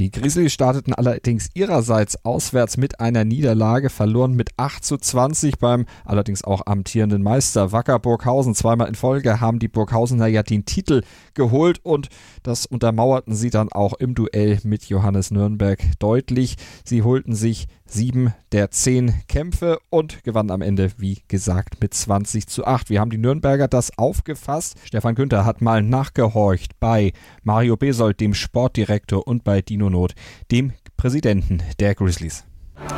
Die 0.00 0.10
Grizzlies 0.10 0.54
starteten 0.54 0.94
allerdings 0.94 1.50
ihrerseits 1.52 2.24
auswärts 2.24 2.78
mit 2.78 3.00
einer 3.00 3.26
Niederlage, 3.26 3.90
verloren 3.90 4.32
mit 4.32 4.48
8 4.56 4.82
zu 4.82 4.96
20 4.96 5.58
beim 5.58 5.84
allerdings 6.06 6.42
auch 6.42 6.62
amtierenden 6.64 7.22
Meister 7.22 7.70
Wacker 7.70 7.98
Burghausen. 7.98 8.54
Zweimal 8.54 8.88
in 8.88 8.94
Folge 8.94 9.42
haben 9.42 9.58
die 9.58 9.68
Burghausener 9.68 10.26
ja 10.26 10.42
den 10.42 10.64
Titel 10.64 11.02
geholt 11.40 11.80
und 11.82 12.08
das 12.42 12.66
untermauerten 12.66 13.34
sie 13.34 13.48
dann 13.48 13.72
auch 13.72 13.94
im 13.94 14.14
Duell 14.14 14.58
mit 14.62 14.84
Johannes 14.84 15.30
Nürnberg 15.30 15.80
deutlich. 15.98 16.56
Sie 16.84 17.02
holten 17.02 17.34
sich 17.34 17.66
sieben 17.86 18.34
der 18.52 18.70
zehn 18.70 19.14
Kämpfe 19.26 19.78
und 19.88 20.22
gewannen 20.22 20.50
am 20.50 20.60
Ende, 20.60 20.90
wie 20.98 21.22
gesagt, 21.28 21.80
mit 21.80 21.94
20 21.94 22.46
zu 22.46 22.66
8. 22.66 22.90
Wir 22.90 23.00
haben 23.00 23.10
die 23.10 23.16
Nürnberger 23.16 23.68
das 23.68 23.96
aufgefasst. 23.96 24.76
Stefan 24.84 25.14
Günther 25.14 25.46
hat 25.46 25.62
mal 25.62 25.82
nachgehorcht 25.82 26.78
bei 26.78 27.14
Mario 27.42 27.78
Besold, 27.78 28.20
dem 28.20 28.34
Sportdirektor, 28.34 29.26
und 29.26 29.42
bei 29.42 29.62
Dino 29.62 29.88
Not, 29.88 30.12
dem 30.50 30.72
Präsidenten 30.98 31.62
der 31.78 31.94
Grizzlies. 31.94 32.44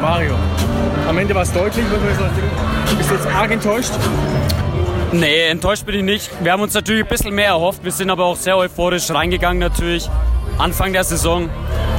Mario, 0.01 0.35
am 1.09 1.17
Ende 1.17 1.33
war 1.35 1.43
es 1.43 1.53
deutlich. 1.53 1.87
Du 1.87 2.97
bist 2.97 3.11
jetzt 3.11 3.27
arg 3.29 3.53
enttäuscht. 3.53 3.93
Nee, 5.13 5.49
enttäuscht 5.49 5.85
bin 5.85 5.95
ich 5.97 6.03
nicht. 6.03 6.31
Wir 6.43 6.53
haben 6.53 6.63
uns 6.63 6.73
natürlich 6.73 7.05
ein 7.05 7.09
bisschen 7.09 7.35
mehr 7.35 7.49
erhofft. 7.49 7.85
Wir 7.85 7.93
sind 7.93 8.09
aber 8.09 8.25
auch 8.25 8.37
sehr 8.37 8.57
euphorisch 8.57 9.11
reingegangen 9.11 9.59
natürlich. 9.59 10.09
Anfang 10.57 10.95
der 10.95 11.05
Saison. 11.05 11.51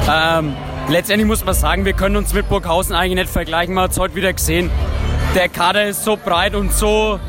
Ähm, 0.09 0.55
letztendlich 0.89 1.27
muss 1.27 1.45
man 1.45 1.53
sagen, 1.53 1.85
wir 1.85 1.93
können 1.93 2.15
uns 2.15 2.33
mit 2.33 2.49
Burghausen 2.49 2.95
eigentlich 2.95 3.25
nicht 3.25 3.29
vergleichen. 3.29 3.75
Man 3.75 3.83
hat 3.83 3.91
es 3.91 3.99
heute 3.99 4.15
wieder 4.15 4.33
gesehen. 4.33 4.71
Der 5.35 5.47
Kader 5.47 5.85
ist 5.85 6.03
so 6.03 6.17
breit 6.17 6.55
und 6.55 6.73
so 6.73 7.19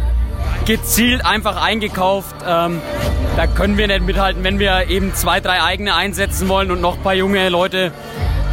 gezielt 0.64 1.24
einfach 1.26 1.62
eingekauft. 1.62 2.34
Ähm, 2.46 2.80
da 3.36 3.46
können 3.46 3.76
wir 3.76 3.86
nicht 3.86 4.06
mithalten, 4.06 4.42
wenn 4.42 4.58
wir 4.58 4.88
eben 4.88 5.14
zwei, 5.14 5.40
drei 5.40 5.62
eigene 5.62 5.94
einsetzen 5.94 6.48
wollen 6.48 6.70
und 6.70 6.80
noch 6.80 6.96
ein 6.96 7.02
paar 7.02 7.14
junge 7.14 7.50
Leute. 7.50 7.92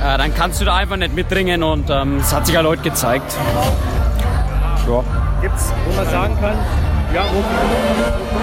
Äh, 0.04 0.18
dann 0.18 0.36
kannst 0.36 0.60
du 0.60 0.66
da 0.66 0.76
einfach 0.76 0.98
nicht 0.98 1.16
mitdringen 1.16 1.64
und 1.64 1.90
ähm, 1.90 2.22
hat 2.30 2.46
sich 2.46 2.56
ja 2.56 2.64
heute 2.64 2.82
gezeigt. 2.82 3.38
Ja. 4.86 5.04
Es, 5.44 5.74
wo 5.86 5.96
man 5.96 6.10
sagen 6.10 6.38
kann, 6.42 6.58
ja, 7.14 7.26
wo, 7.32 7.40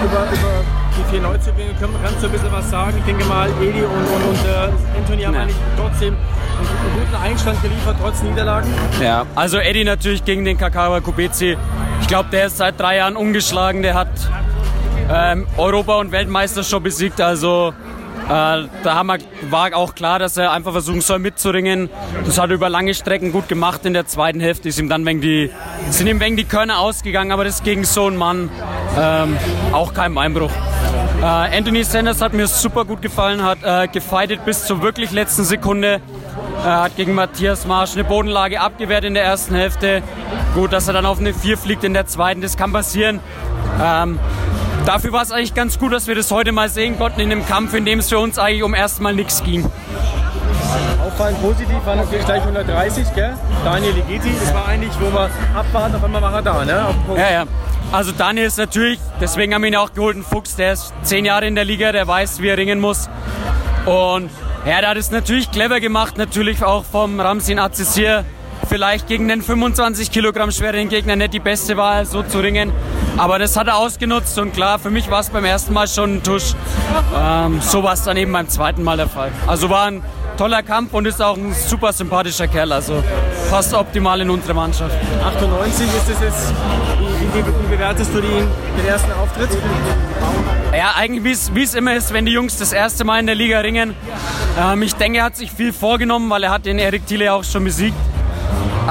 über, 0.05 0.23
über 0.31 0.63
die 0.97 1.11
vier 1.11 1.21
Neuzugänge 1.21 1.71
kannst 1.79 2.21
du 2.21 2.27
ein 2.27 2.31
bisschen 2.31 2.51
was 2.51 2.69
sagen. 2.69 2.93
Ich 2.97 3.05
denke 3.05 3.25
mal, 3.25 3.49
Edi 3.61 3.81
und, 3.81 3.89
und, 3.91 4.29
und 4.29 4.45
äh, 4.45 4.97
Anthony 4.97 5.23
haben 5.23 5.35
eigentlich 5.35 5.55
trotzdem 5.77 6.15
einen 6.15 6.99
guten 6.99 7.23
Einstand 7.23 7.61
geliefert, 7.61 7.95
trotz 8.01 8.21
Niederlagen. 8.21 8.69
Ja, 9.01 9.25
also 9.35 9.57
Eddie 9.57 9.83
natürlich 9.83 10.25
gegen 10.25 10.45
den 10.45 10.57
Kakawa 10.57 10.99
Kubezi. 10.99 11.57
Ich 12.01 12.07
glaube, 12.07 12.29
der 12.31 12.47
ist 12.47 12.57
seit 12.57 12.79
drei 12.79 12.97
Jahren 12.97 13.15
ungeschlagen. 13.15 13.81
Der 13.81 13.93
hat 13.93 14.09
ähm, 15.11 15.47
Europa- 15.57 15.97
und 15.97 16.11
Weltmeister 16.11 16.63
schon 16.63 16.83
besiegt. 16.83 17.21
Also 17.21 17.73
da 18.29 18.69
haben 18.85 19.07
wir, 19.07 19.17
war 19.49 19.75
auch 19.75 19.95
klar, 19.95 20.19
dass 20.19 20.37
er 20.37 20.51
einfach 20.51 20.71
versuchen 20.71 21.01
soll 21.01 21.17
mitzuringen. 21.17 21.89
Das 22.25 22.37
hat 22.39 22.49
er 22.49 22.55
über 22.55 22.69
lange 22.69 22.93
Strecken 22.93 23.31
gut 23.31 23.47
gemacht. 23.47 23.85
In 23.85 23.93
der 23.93 24.05
zweiten 24.05 24.39
Hälfte 24.39 24.69
ist 24.69 24.79
ihm 24.79 24.87
dann 24.87 25.05
wegen 25.05 25.19
die, 25.19 25.49
sind 25.89 26.07
ihm 26.07 26.19
wegen 26.19 26.37
die 26.37 26.43
Körner 26.43 26.79
ausgegangen, 26.79 27.31
aber 27.31 27.43
das 27.43 27.63
gegen 27.63 27.85
so 27.85 28.05
einen 28.05 28.17
Mann 28.17 28.49
ähm, 28.97 29.35
auch 29.71 29.93
kein 29.93 30.15
Einbruch. 30.17 30.51
Äh, 31.21 31.25
Anthony 31.25 31.83
Sanders 31.83 32.21
hat 32.21 32.33
mir 32.33 32.47
super 32.47 32.85
gut 32.85 33.01
gefallen, 33.01 33.43
hat 33.43 33.59
äh, 33.63 33.87
gefightet 33.87 34.45
bis 34.45 34.65
zur 34.65 34.81
wirklich 34.81 35.11
letzten 35.11 35.43
Sekunde. 35.43 35.99
Er 36.63 36.81
hat 36.83 36.95
gegen 36.97 37.15
Matthias 37.15 37.65
Marsch 37.65 37.93
eine 37.93 38.03
Bodenlage 38.03 38.61
abgewehrt 38.61 39.05
in 39.05 39.15
der 39.15 39.23
ersten 39.23 39.55
Hälfte. 39.55 40.03
Gut, 40.53 40.71
dass 40.71 40.87
er 40.87 40.93
dann 40.93 41.05
auf 41.05 41.19
eine 41.19 41.33
4 41.33 41.57
fliegt 41.57 41.83
in 41.83 41.93
der 41.93 42.05
zweiten, 42.05 42.41
das 42.41 42.57
kann 42.57 42.71
passieren. 42.73 43.21
Ähm, 43.81 44.19
dafür 44.85 45.11
war 45.11 45.21
es 45.21 45.31
eigentlich 45.31 45.53
ganz 45.53 45.79
gut, 45.79 45.93
dass 45.93 46.07
wir 46.07 46.15
das 46.15 46.31
heute 46.31 46.51
mal 46.51 46.69
sehen 46.69 46.97
konnten 46.97 47.19
in 47.19 47.31
einem 47.31 47.45
Kampf, 47.45 47.73
in 47.73 47.85
dem 47.85 47.99
es 47.99 48.09
für 48.09 48.19
uns 48.19 48.37
eigentlich 48.37 48.63
um 48.63 48.73
erstmal 48.73 49.13
nichts 49.13 49.43
ging. 49.43 49.69
Auffallend 51.05 51.41
positiv 51.41 51.85
war 51.85 51.95
natürlich 51.95 52.25
gleich 52.25 52.41
130, 52.41 53.13
gell? 53.15 53.33
Daniel 53.63 53.93
Ligeti, 53.93 54.31
das 54.39 54.53
war 54.53 54.67
eigentlich, 54.67 54.93
wo 54.99 55.11
wir 55.11 55.29
abwarten, 55.55 55.95
auf 55.95 56.03
einmal 56.03 56.21
war 56.21 56.33
er 56.35 56.41
da, 56.41 56.65
ne? 56.65 56.95
Ja, 57.15 57.31
ja. 57.31 57.45
Also 57.91 58.11
Daniel 58.11 58.45
ist 58.45 58.57
natürlich, 58.57 58.99
deswegen 59.19 59.53
haben 59.53 59.63
wir 59.63 59.69
ihn 59.69 59.75
auch 59.75 59.93
geholt, 59.93 60.15
ein 60.15 60.23
Fuchs, 60.23 60.55
der 60.55 60.73
ist 60.73 60.93
zehn 61.01 61.25
Jahre 61.25 61.47
in 61.47 61.55
der 61.55 61.65
Liga, 61.65 61.91
der 61.91 62.07
weiß, 62.07 62.41
wie 62.41 62.49
er 62.49 62.57
ringen 62.57 62.79
muss. 62.79 63.09
Und 63.85 64.29
ja, 64.65 64.81
der 64.81 64.89
hat 64.89 64.97
es 64.97 65.09
natürlich 65.09 65.49
clever 65.49 65.79
gemacht, 65.79 66.17
natürlich 66.17 66.63
auch 66.63 66.85
vom 66.85 67.19
Ramsin 67.19 67.57
Azizir. 67.57 68.25
Vielleicht 68.69 69.07
gegen 69.07 69.27
den 69.27 69.41
25 69.41 70.11
Kilogramm 70.11 70.51
schweren 70.51 70.89
Gegner 70.89 71.15
nicht 71.15 71.33
die 71.33 71.39
beste 71.39 71.75
Wahl, 71.75 72.05
so 72.05 72.21
zu 72.21 72.37
ringen. 72.37 72.71
Aber 73.17 73.39
das 73.39 73.57
hat 73.57 73.65
er 73.65 73.77
ausgenutzt 73.77 74.37
und 74.37 74.53
klar, 74.53 74.77
für 74.77 74.91
mich 74.91 75.09
war 75.09 75.21
es 75.21 75.31
beim 75.31 75.43
ersten 75.43 75.73
Mal 75.73 75.87
schon 75.87 76.17
ein 76.17 76.23
Tusch. 76.23 76.53
Ähm, 77.17 77.59
so 77.61 77.81
war 77.81 77.93
es 77.93 78.03
dann 78.03 78.15
eben 78.15 78.31
beim 78.31 78.47
zweiten 78.47 78.83
Mal 78.83 78.97
der 78.97 79.09
Fall. 79.09 79.31
Also 79.47 79.71
war 79.71 79.87
ein 79.87 80.03
toller 80.37 80.61
Kampf 80.61 80.93
und 80.93 81.07
ist 81.07 81.19
auch 81.19 81.35
ein 81.35 81.51
super 81.53 81.91
sympathischer 81.91 82.47
Kerl. 82.47 82.71
Also 82.71 83.03
passt 83.49 83.73
optimal 83.73 84.21
in 84.21 84.29
unsere 84.29 84.53
Mannschaft. 84.53 84.95
98 85.25 85.87
ist 85.87 86.09
es 86.09 86.21
jetzt. 86.21 86.53
Wie, 87.33 87.75
bewertest 87.75 88.13
du 88.13 88.21
den, 88.21 88.47
den 88.77 88.85
ersten 88.87 89.11
Auftritt? 89.13 89.49
Ja, 90.77 90.93
eigentlich 90.95 91.23
wie 91.55 91.63
es 91.63 91.73
immer 91.73 91.95
ist, 91.95 92.13
wenn 92.13 92.27
die 92.27 92.33
Jungs 92.33 92.57
das 92.57 92.71
erste 92.71 93.03
Mal 93.03 93.19
in 93.19 93.25
der 93.25 93.35
Liga 93.35 93.61
ringen. 93.61 93.95
Ähm, 94.61 94.83
ich 94.83 94.93
denke, 94.93 95.17
er 95.17 95.25
hat 95.25 95.37
sich 95.37 95.51
viel 95.51 95.73
vorgenommen, 95.73 96.29
weil 96.29 96.43
er 96.43 96.51
hat 96.51 96.67
den 96.67 96.77
Erik 96.77 97.07
Thiele 97.07 97.33
auch 97.33 97.43
schon 97.43 97.63
besiegt. 97.63 97.97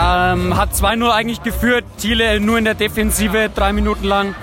Ähm, 0.00 0.56
hat 0.56 0.74
2-0 0.74 1.10
eigentlich 1.10 1.42
geführt, 1.42 1.84
Thiele 1.98 2.38
nur 2.38 2.56
in 2.56 2.64
der 2.64 2.74
Defensive, 2.74 3.50
drei 3.52 3.72
Minuten 3.72 4.04
lang. 4.04 4.36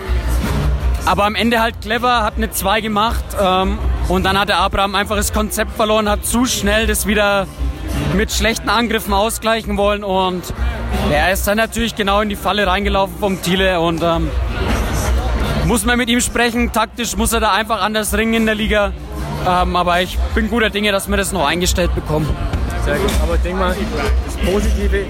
Aber 1.05 1.25
am 1.25 1.35
Ende 1.35 1.61
halt 1.61 1.79
clever, 1.81 2.23
hat 2.23 2.33
eine 2.35 2.51
2 2.51 2.81
gemacht 2.81 3.23
ähm, 3.41 3.77
und 4.09 4.23
dann 4.23 4.37
hat 4.37 4.49
der 4.49 4.57
Abraham 4.57 4.95
einfach 4.95 5.15
das 5.15 5.31
Konzept 5.31 5.71
verloren, 5.71 6.09
hat 6.09 6.25
zu 6.25 6.45
schnell 6.45 6.87
das 6.87 7.07
wieder 7.07 7.47
mit 8.15 8.33
schlechten 8.33 8.67
Angriffen 8.67 9.13
ausgleichen 9.13 9.77
wollen 9.77 10.03
und 10.03 10.43
er 11.11 11.31
ist 11.31 11.47
dann 11.47 11.57
natürlich 11.57 11.95
genau 11.95 12.21
in 12.21 12.29
die 12.29 12.35
Falle 12.35 12.67
reingelaufen 12.67 13.15
vom 13.17 13.41
Thiele 13.41 13.79
und 13.79 14.01
ähm, 14.03 14.29
muss 15.65 15.85
man 15.85 15.97
mit 15.97 16.09
ihm 16.09 16.19
sprechen. 16.19 16.73
Taktisch 16.73 17.15
muss 17.15 17.31
er 17.31 17.39
da 17.39 17.53
einfach 17.53 17.81
anders 17.81 18.17
ringen 18.17 18.33
in 18.33 18.45
der 18.45 18.55
Liga. 18.55 18.91
Ähm, 19.47 19.75
aber 19.75 20.01
ich 20.01 20.17
bin 20.33 20.49
guter 20.49 20.69
Dinge, 20.69 20.91
dass 20.91 21.07
wir 21.07 21.17
das 21.17 21.31
noch 21.31 21.45
eingestellt 21.45 21.93
bekommen. 21.95 22.27
Sehr 22.83 22.97
gut. 22.97 23.11
Aber 23.21 23.35
ich 23.35 23.41
denke 23.41 23.59
mal, 23.59 23.75
Positive 24.45 25.05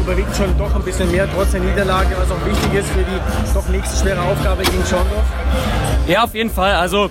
überwiegt 0.00 0.36
schon 0.36 0.56
doch 0.58 0.74
ein 0.74 0.82
bisschen 0.82 1.10
mehr, 1.10 1.28
trotz 1.32 1.52
der 1.52 1.60
Niederlage, 1.60 2.16
was 2.18 2.30
auch 2.30 2.46
wichtig 2.46 2.80
ist 2.80 2.88
für 2.88 3.04
die 3.04 3.52
doch 3.54 3.68
nächste 3.68 3.96
schwere 4.02 4.22
Aufgabe 4.22 4.62
gegen 4.62 4.84
Schorndorf. 4.86 5.24
Ja, 6.06 6.24
auf 6.24 6.34
jeden 6.34 6.50
Fall. 6.50 6.74
Also 6.74 7.10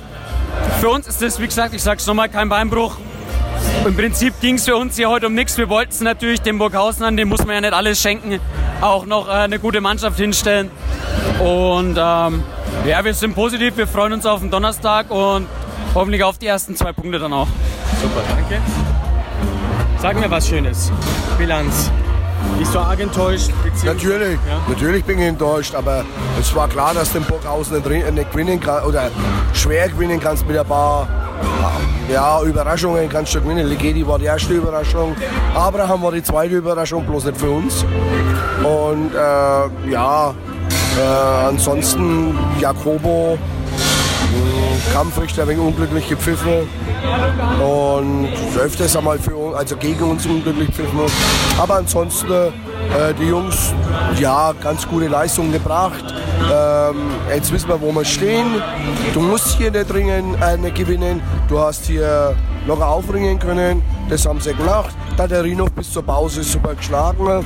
für 0.79 0.89
uns 0.89 1.07
ist 1.07 1.21
das, 1.21 1.39
wie 1.39 1.47
gesagt, 1.47 1.73
ich 1.73 1.83
sage 1.83 1.99
es 1.99 2.07
nochmal, 2.07 2.29
kein 2.29 2.49
Beinbruch. 2.49 2.97
Im 3.85 3.95
Prinzip 3.95 4.39
ging 4.41 4.55
es 4.55 4.65
für 4.65 4.75
uns 4.75 4.95
hier 4.95 5.09
heute 5.09 5.27
um 5.27 5.33
nichts. 5.33 5.57
Wir 5.57 5.69
wollten 5.69 5.91
es 5.91 6.01
natürlich 6.01 6.41
dem 6.41 6.57
Burghausen 6.57 7.03
an, 7.03 7.15
dem 7.17 7.29
muss 7.29 7.45
man 7.45 7.55
ja 7.55 7.61
nicht 7.61 7.73
alles 7.73 8.01
schenken, 8.01 8.39
auch 8.81 9.05
noch 9.05 9.27
äh, 9.27 9.31
eine 9.31 9.59
gute 9.59 9.81
Mannschaft 9.81 10.17
hinstellen. 10.17 10.69
Und 11.39 11.97
ähm, 11.97 12.43
ja, 12.85 13.03
wir 13.03 13.13
sind 13.13 13.35
positiv, 13.35 13.77
wir 13.77 13.87
freuen 13.87 14.13
uns 14.13 14.25
auf 14.25 14.41
den 14.41 14.51
Donnerstag 14.51 15.11
und 15.11 15.47
hoffentlich 15.95 16.23
auf 16.23 16.37
die 16.37 16.47
ersten 16.47 16.75
zwei 16.75 16.91
Punkte 16.91 17.19
dann 17.19 17.33
auch. 17.33 17.47
Super, 18.01 18.21
danke. 18.27 18.61
Sag 20.01 20.17
mir 20.17 20.31
was 20.31 20.47
Schönes. 20.47 20.91
Bilanz. 21.37 21.91
Bist 22.57 22.73
du 22.73 22.79
arg 22.79 23.01
enttäuscht? 23.01 23.51
Natürlich, 23.83 24.39
ja? 24.47 24.61
natürlich 24.69 25.03
bin 25.03 25.19
ich 25.19 25.25
enttäuscht, 25.25 25.75
aber 25.75 26.05
es 26.39 26.55
war 26.55 26.69
klar, 26.69 26.93
dass 26.93 27.11
du 27.11 27.19
den 27.19 27.27
Burghausen 27.27 27.83
nicht, 27.83 28.13
nicht 28.13 28.31
gewinnen 28.31 28.61
kann 28.61 28.85
oder 28.85 29.11
schwer 29.53 29.89
gewinnen 29.89 30.17
kannst 30.21 30.47
mit 30.47 30.57
ein 30.57 30.65
paar 30.65 31.05
ja, 32.09 32.41
Überraschungen 32.43 33.09
kannst 33.09 33.35
du 33.35 33.41
gewinnen. 33.41 33.67
Ligeti 33.67 34.07
war 34.07 34.17
die 34.17 34.25
erste 34.25 34.53
Überraschung, 34.53 35.17
Abraham 35.53 36.01
war 36.01 36.13
die 36.13 36.23
zweite 36.23 36.55
Überraschung, 36.55 37.05
bloß 37.05 37.25
nicht 37.25 37.37
für 37.37 37.51
uns. 37.51 37.85
Und 38.63 39.13
äh, 39.13 39.91
ja, 39.91 40.33
äh, 40.97 41.47
ansonsten 41.47 42.37
Jakobo, 42.61 43.37
Kampfrichter 44.93 45.47
wegen 45.47 45.61
unglücklich 45.61 46.07
gepfiffen 46.09 46.67
und 47.59 48.29
öfters 48.57 48.95
einmal 48.95 49.19
für 49.19 49.55
also 49.55 49.75
gegen 49.77 50.03
uns 50.03 50.25
unglücklich 50.25 50.67
gepfiffen. 50.67 50.99
Aber 51.57 51.75
ansonsten 51.75 52.31
äh, 52.31 53.13
die 53.19 53.25
Jungs, 53.25 53.73
ja, 54.19 54.53
ganz 54.53 54.87
gute 54.87 55.07
Leistungen 55.07 55.51
gebracht. 55.51 56.03
Ähm, 56.51 57.11
jetzt 57.33 57.51
wissen 57.51 57.69
wir, 57.69 57.79
wo 57.81 57.91
wir 57.91 58.05
stehen. 58.05 58.61
Du 59.13 59.19
musst 59.21 59.57
hier 59.57 59.71
nicht, 59.71 59.93
ringen, 59.93 60.35
äh, 60.41 60.57
nicht 60.57 60.75
gewinnen. 60.75 61.21
Du 61.47 61.59
hast 61.59 61.85
hier 61.85 62.35
locker 62.65 62.87
aufringen 62.87 63.37
können. 63.37 63.81
Das 64.09 64.25
haben 64.25 64.39
sie 64.39 64.53
gemacht. 64.53 64.95
Taterinov 65.17 65.71
bis 65.71 65.91
zur 65.91 66.03
Pause 66.03 66.43
super 66.43 66.75
geschlagen. 66.75 67.45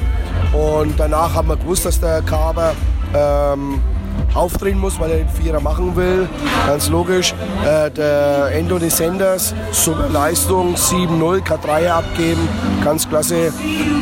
Und 0.53 0.93
danach 0.97 1.33
haben 1.33 1.49
wir 1.49 1.57
gewusst, 1.57 1.85
dass 1.85 1.99
der 1.99 2.21
Kaber 2.21 2.73
ähm, 3.13 3.81
aufdrehen 4.33 4.79
muss, 4.79 4.99
weil 4.99 5.11
er 5.11 5.17
den 5.17 5.29
Vierer 5.29 5.59
machen 5.59 5.95
will. 5.95 6.27
Ganz 6.67 6.89
logisch. 6.89 7.33
Äh, 7.65 7.91
der 7.91 8.51
Endo 8.53 8.79
de 8.79 8.89
Senders, 8.89 9.53
super 9.71 10.09
Leistung, 10.09 10.75
7-0, 10.75 11.41
K3 11.41 11.89
abgeben, 11.89 12.47
ganz 12.83 13.07
klasse. 13.07 13.53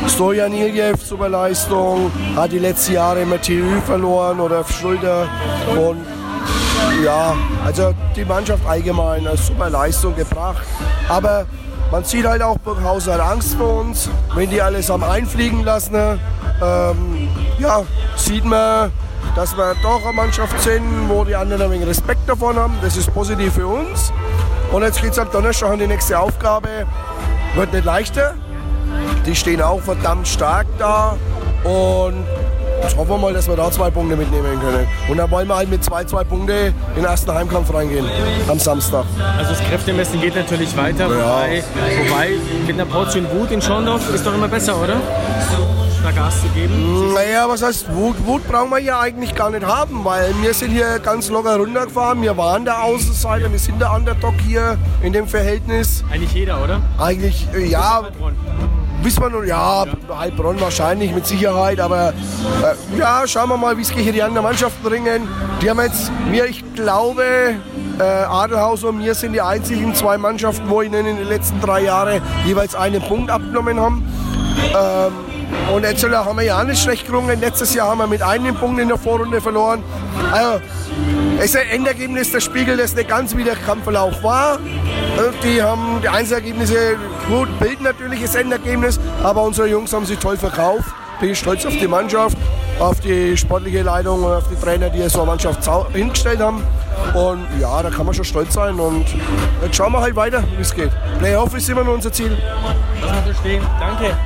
Stojan 0.08 0.52
Iljev, 0.52 1.04
super 1.04 1.28
Leistung, 1.28 2.10
hat 2.36 2.52
die 2.52 2.58
letzten 2.58 2.94
Jahre 2.94 3.22
immer 3.22 3.40
TÜ 3.40 3.80
verloren 3.86 4.40
oder 4.40 4.64
Schulter. 4.64 5.26
Und 5.76 6.04
ja, 7.04 7.34
also 7.64 7.92
die 8.16 8.24
Mannschaft 8.24 8.66
allgemein 8.66 9.26
eine 9.26 9.36
super 9.36 9.70
Leistung 9.70 10.14
gebracht. 10.14 10.62
Aber 11.08 11.46
man 11.90 12.04
sieht 12.04 12.26
halt 12.26 12.42
auch, 12.42 12.58
Burghausen 12.58 13.12
hat 13.12 13.20
Angst 13.20 13.54
vor 13.54 13.80
uns. 13.80 14.08
Wenn 14.34 14.50
die 14.50 14.62
alles 14.62 14.90
am 14.90 15.02
Einfliegen 15.02 15.64
lassen, 15.64 15.94
ähm, 15.94 17.28
ja, 17.58 17.82
sieht 18.16 18.44
man, 18.44 18.92
dass 19.34 19.56
wir 19.56 19.74
doch 19.82 20.04
eine 20.04 20.12
Mannschaft 20.12 20.60
sind, 20.62 21.08
wo 21.08 21.24
die 21.24 21.34
anderen 21.34 21.62
ein 21.62 21.70
wenig 21.70 21.88
Respekt 21.88 22.28
davon 22.28 22.56
haben. 22.56 22.74
Das 22.82 22.96
ist 22.96 23.12
positiv 23.12 23.54
für 23.54 23.66
uns. 23.66 24.12
Und 24.72 24.82
jetzt 24.82 25.00
geht 25.00 25.12
es 25.12 25.18
am 25.18 25.30
Donnerstag 25.30 25.70
an 25.70 25.78
die 25.78 25.86
nächste 25.86 26.18
Aufgabe. 26.18 26.68
Wird 27.54 27.72
nicht 27.72 27.84
leichter. 27.84 28.34
Die 29.26 29.34
stehen 29.34 29.62
auch 29.62 29.80
verdammt 29.80 30.28
stark 30.28 30.66
da. 30.78 31.16
Und 31.64 32.24
jetzt 32.82 32.96
hoffen 32.96 33.10
wir 33.10 33.18
mal, 33.18 33.32
dass 33.32 33.48
wir 33.48 33.56
da 33.56 33.70
zwei 33.70 33.90
Punkte 33.90 34.16
mitnehmen 34.16 34.60
können. 34.60 34.86
Und 35.08 35.16
dann 35.16 35.30
wollen 35.30 35.48
wir 35.48 35.56
halt 35.56 35.70
mit 35.70 35.84
zwei, 35.84 36.04
zwei 36.04 36.24
Punkte 36.24 36.74
in 36.88 37.02
den 37.02 37.04
ersten 37.04 37.32
Heimkampf 37.32 37.72
reingehen 37.72 38.06
am 38.48 38.58
Samstag. 38.58 39.04
Also 39.38 39.52
das 39.52 39.60
Kräftemessen 39.60 40.20
geht 40.20 40.34
natürlich 40.34 40.76
weiter. 40.76 41.08
Ja. 41.08 41.08
Wobei, 41.08 41.64
wobei 42.08 42.30
mit 42.66 42.74
einer 42.74 42.86
Portion 42.86 43.26
Wut 43.32 43.50
in 43.50 43.62
Schorndorf 43.62 44.12
ist 44.14 44.26
doch 44.26 44.34
immer 44.34 44.48
besser, 44.48 44.76
oder? 44.82 44.96
Da 46.02 46.10
Gas 46.10 46.40
zu 46.40 46.48
geben? 46.48 47.12
Naja, 47.14 47.48
was 47.48 47.62
heißt 47.62 47.94
Wut? 47.94 48.16
Wut 48.26 48.46
brauchen 48.48 48.70
wir 48.70 48.78
ja 48.78 49.00
eigentlich 49.00 49.34
gar 49.34 49.50
nicht 49.50 49.64
haben, 49.64 50.04
weil 50.04 50.34
wir 50.40 50.52
sind 50.52 50.70
hier 50.70 50.98
ganz 50.98 51.28
locker 51.28 51.56
runtergefahren. 51.56 52.20
Wir 52.22 52.36
waren 52.36 52.64
der 52.64 52.82
Außenseiter, 52.82 53.50
wir 53.50 53.58
sind 53.58 53.80
der 53.80 53.92
Underdog 53.92 54.34
hier 54.46 54.76
in 55.02 55.12
dem 55.12 55.28
Verhältnis. 55.28 56.04
Eigentlich 56.10 56.32
jeder, 56.32 56.62
oder? 56.62 56.80
Eigentlich, 56.98 57.46
äh, 57.54 57.66
ja. 57.66 58.02
Wissen 59.02 59.20
wir 59.20 59.30
nun, 59.30 59.46
ja, 59.46 59.84
ja, 59.84 60.18
Heilbronn 60.18 60.60
wahrscheinlich 60.60 61.12
mit 61.12 61.26
Sicherheit, 61.26 61.80
aber 61.80 62.10
äh, 62.10 62.98
ja, 62.98 63.26
schauen 63.26 63.48
wir 63.48 63.56
mal, 63.56 63.76
wie 63.76 63.82
es 63.82 63.90
hier 63.90 64.12
die 64.12 64.22
anderen 64.22 64.44
Mannschaften 64.44 64.86
ringen. 64.86 65.28
Die 65.60 65.68
haben 65.68 65.80
jetzt, 65.80 66.12
mir, 66.30 66.46
ich 66.46 66.62
glaube, 66.74 67.24
äh, 67.98 68.02
Adelhaus 68.02 68.84
und 68.84 68.98
mir 68.98 69.14
sind 69.14 69.32
die 69.32 69.40
einzigen 69.40 69.94
zwei 69.94 70.18
Mannschaften, 70.18 70.68
wo 70.68 70.82
ihnen 70.82 71.04
in 71.06 71.16
den 71.16 71.28
letzten 71.28 71.60
drei 71.60 71.82
Jahren 71.82 72.22
jeweils 72.46 72.76
einen 72.76 73.02
Punkt 73.02 73.30
abgenommen 73.30 73.80
haben. 73.80 74.04
Ähm, 74.72 75.12
und 75.72 75.84
jetzt 75.84 76.04
haben 76.04 76.36
wir 76.36 76.44
ja 76.44 76.60
auch 76.60 76.64
nicht 76.64 76.82
schlecht 76.82 77.06
gerungen. 77.06 77.40
Letztes 77.40 77.74
Jahr 77.74 77.88
haben 77.88 77.98
wir 77.98 78.06
mit 78.06 78.22
einem 78.22 78.54
Punkt 78.54 78.80
in 78.80 78.88
der 78.88 78.98
Vorrunde 78.98 79.40
verloren. 79.40 79.82
Also, 80.30 80.60
es 81.38 81.46
ist 81.46 81.56
ein 81.56 81.68
Endergebnis, 81.68 82.30
das 82.30 82.44
spiegelt 82.44 82.78
das 82.78 82.94
nicht 82.94 83.08
ganz, 83.08 83.36
wie 83.36 83.44
der 83.44 83.56
Kampfverlauf 83.56 84.22
war. 84.22 84.58
Die 85.42 85.62
haben 85.62 86.00
die 86.02 86.08
Einzelergebnisse 86.08 86.96
gut, 87.28 87.48
bilden 87.58 87.84
natürlich 87.84 88.22
das 88.22 88.34
Endergebnis, 88.34 89.00
aber 89.22 89.42
unsere 89.42 89.68
Jungs 89.68 89.92
haben 89.92 90.06
sich 90.06 90.18
toll 90.18 90.36
verkauft. 90.36 90.88
Bin 91.20 91.34
stolz 91.36 91.64
auf 91.64 91.76
die 91.76 91.86
Mannschaft, 91.86 92.36
auf 92.80 92.98
die 92.98 93.36
sportliche 93.36 93.82
Leitung 93.82 94.24
und 94.24 94.32
auf 94.32 94.48
die 94.48 94.56
Trainer, 94.56 94.90
die 94.90 95.08
so 95.08 95.20
eine 95.20 95.28
Mannschaft 95.28 95.68
hingestellt 95.92 96.40
haben. 96.40 96.64
Und 97.14 97.46
ja, 97.60 97.80
da 97.80 97.90
kann 97.90 98.06
man 98.06 98.14
schon 98.14 98.24
stolz 98.24 98.54
sein. 98.54 98.78
Und 98.80 99.04
jetzt 99.62 99.76
schauen 99.76 99.92
wir 99.92 100.00
halt 100.00 100.16
weiter, 100.16 100.42
wie 100.56 100.62
es 100.62 100.74
geht. 100.74 100.90
Playoff 101.20 101.54
ist 101.54 101.68
immer 101.68 101.84
nur 101.84 101.94
unser 101.94 102.12
Ziel. 102.12 102.36
Lass 103.00 103.10
mal 103.10 103.22
so 103.26 103.34
stehen. 103.40 103.62
Danke. 103.78 104.16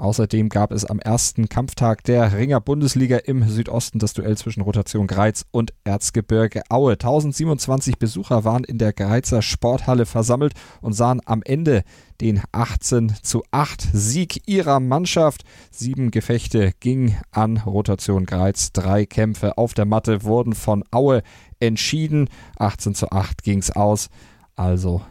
Außerdem 0.00 0.48
gab 0.48 0.72
es 0.72 0.86
am 0.86 0.98
ersten 0.98 1.50
Kampftag 1.50 2.04
der 2.04 2.32
Ringer 2.32 2.62
Bundesliga 2.62 3.18
im 3.18 3.46
Südosten 3.46 3.98
das 3.98 4.14
Duell 4.14 4.34
zwischen 4.38 4.62
Rotation 4.62 5.06
Greiz 5.06 5.44
und 5.50 5.74
Erzgebirge 5.84 6.62
Aue. 6.70 6.92
1027 6.92 7.98
Besucher 7.98 8.42
waren 8.44 8.64
in 8.64 8.78
der 8.78 8.94
Greizer 8.94 9.42
Sporthalle 9.42 10.06
versammelt 10.06 10.54
und 10.80 10.94
sahen 10.94 11.20
am 11.26 11.42
Ende 11.42 11.82
den 12.22 12.40
18 12.50 13.12
zu 13.22 13.42
8 13.50 13.88
Sieg 13.92 14.48
ihrer 14.48 14.80
Mannschaft. 14.80 15.42
Sieben 15.70 16.10
Gefechte 16.10 16.72
gingen 16.80 17.18
an 17.30 17.58
Rotation 17.58 18.24
Greiz. 18.24 18.72
Drei 18.72 19.04
Kämpfe 19.04 19.58
auf 19.58 19.74
der 19.74 19.84
Matte 19.84 20.22
wurden 20.22 20.54
von 20.54 20.82
Aue 20.90 21.22
entschieden. 21.58 22.30
18 22.58 22.94
zu 22.94 23.10
8 23.10 23.42
ging 23.42 23.58
es 23.58 23.70
aus. 23.70 24.08
Also 24.56 25.02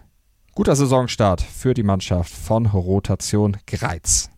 guter 0.56 0.75
Saisonstart 0.75 1.43
für 1.43 1.75
die 1.75 1.84
Mannschaft 1.84 2.34
von 2.34 2.65
Rotation 2.65 3.56
Greiz 3.67 4.32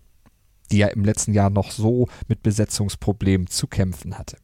die 0.72 0.78
ja 0.78 0.88
im 0.88 1.04
letzten 1.04 1.34
Jahr 1.34 1.50
noch 1.50 1.72
so 1.72 2.08
mit 2.28 2.44
Besetzungsproblemen 2.44 3.48
zu 3.48 3.68
kämpfen 3.68 4.18
hatte. 4.18 4.38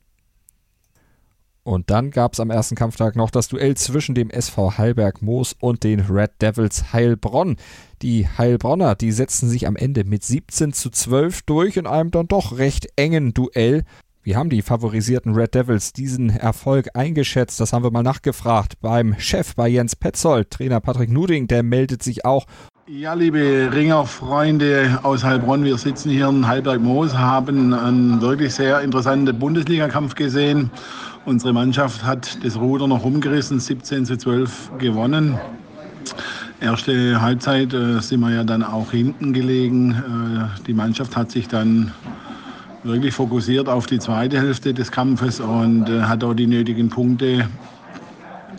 Und 1.68 1.90
dann 1.90 2.12
gab 2.12 2.32
es 2.32 2.40
am 2.40 2.50
ersten 2.50 2.76
Kampftag 2.76 3.18
noch 3.18 3.30
das 3.30 3.50
Duell 3.50 3.76
zwischen 3.76 4.16
dem 4.16 4.30
SV 4.30 4.78
Heilberg 4.78 5.22
Moos 5.22 5.54
und 5.60 5.84
den 5.84 6.00
Red 6.00 6.32
Devils 6.42 6.94
Heilbronn. 6.94 7.58
Die 8.02 8.26
Heilbronner, 8.26 8.96
die 8.96 9.12
setzten 9.12 9.50
sich 9.50 9.68
am 9.68 9.76
Ende 9.76 10.06
mit 10.06 10.24
17 10.24 10.72
zu 10.72 10.90
12 10.90 11.42
durch 11.42 11.76
in 11.76 11.86
einem 11.86 12.10
dann 12.10 12.30
doch 12.30 12.58
recht 12.58 12.88
engen 12.96 13.34
Duell. 13.34 13.84
Wie 14.24 14.38
haben 14.38 14.50
die 14.50 14.62
favorisierten 14.62 15.36
Red 15.36 15.56
Devils 15.56 15.92
diesen 15.92 16.30
Erfolg 16.30 16.88
eingeschätzt? 16.94 17.60
Das 17.60 17.74
haben 17.74 17.84
wir 17.84 17.92
mal 17.92 18.02
nachgefragt 18.02 18.80
beim 18.80 19.20
Chef 19.20 19.54
bei 19.54 19.68
Jens 19.68 19.98
Petzold. 19.98 20.50
Trainer 20.50 20.80
Patrick 20.80 21.10
Nuding, 21.10 21.48
der 21.48 21.63
meldet 21.63 22.02
sich 22.02 22.24
auch 22.24 22.46
ja, 22.89 23.13
liebe 23.13 23.69
Ringerfreunde 23.73 25.00
aus 25.04 25.21
Heilbronn, 25.21 25.65
wir 25.65 25.78
sitzen 25.78 26.10
hier 26.10 26.30
in 26.30 26.47
Heilberg-Moos, 26.47 27.17
haben 27.17 27.73
einen 27.73 28.21
wirklich 28.21 28.54
sehr 28.54 28.80
interessanten 28.80 29.38
Bundesligakampf 29.38 30.15
gesehen. 30.15 30.71
Unsere 31.26 31.52
Mannschaft 31.52 32.06
hat 32.06 32.38
das 32.45 32.58
Ruder 32.58 32.88
noch 32.88 33.04
umgerissen, 33.04 33.60
17 33.60 34.06
zu 34.06 34.17
12 34.17 34.71
gewonnen. 34.78 35.38
Erste 36.62 37.21
Halbzeit 37.21 37.73
äh, 37.73 38.00
sind 38.00 38.21
wir 38.21 38.32
ja 38.32 38.45
dann 38.45 38.63
auch 38.63 38.91
hinten 38.91 39.34
gelegen. 39.34 39.91
Äh, 39.91 40.65
die 40.65 40.73
Mannschaft 40.73 41.17
hat 41.17 41.30
sich 41.30 41.50
dann 41.50 41.91
wirklich 42.84 43.13
fokussiert 43.13 43.67
auf 43.67 43.86
die 43.86 44.00
zweite 44.00 44.38
Hälfte 44.38 44.73
des 44.73 44.91
Kampfes 44.91 45.41
und 45.41 45.89
äh, 45.89 46.04
hat 46.04 46.23
auch 46.23 46.34
die 46.34 46.47
nötigen 46.47 46.88
Punkte 46.88 47.50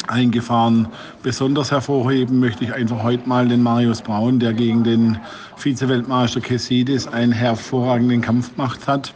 eingefahren. 0.08 0.88
Besonders 1.22 1.70
hervorheben 1.70 2.40
möchte 2.40 2.64
ich 2.64 2.72
einfach 2.72 3.02
heute 3.02 3.28
mal 3.28 3.46
den 3.48 3.62
Marius 3.62 4.02
Braun, 4.02 4.38
der 4.38 4.52
gegen 4.52 4.84
den 4.84 5.18
Vize-Weltmeister 5.56 6.40
Kessidis 6.40 7.06
einen 7.06 7.32
hervorragenden 7.32 8.20
Kampf 8.20 8.54
gemacht 8.54 8.86
hat 8.86 9.14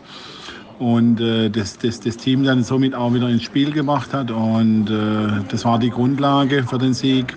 und 0.83 1.21
äh, 1.21 1.49
das, 1.49 1.79
das, 1.79 2.01
das 2.01 2.17
Team 2.17 2.43
dann 2.43 2.65
somit 2.65 2.95
auch 2.95 3.15
wieder 3.15 3.29
ins 3.29 3.45
Spiel 3.45 3.71
gemacht 3.71 4.13
hat. 4.13 4.33
Und 4.33 4.91
äh, 4.91 5.45
das 5.49 5.65
war 5.65 5.79
die 5.79 5.91
Grundlage 5.91 6.65
für 6.65 6.79
den 6.79 6.93
Sieg. 6.93 7.37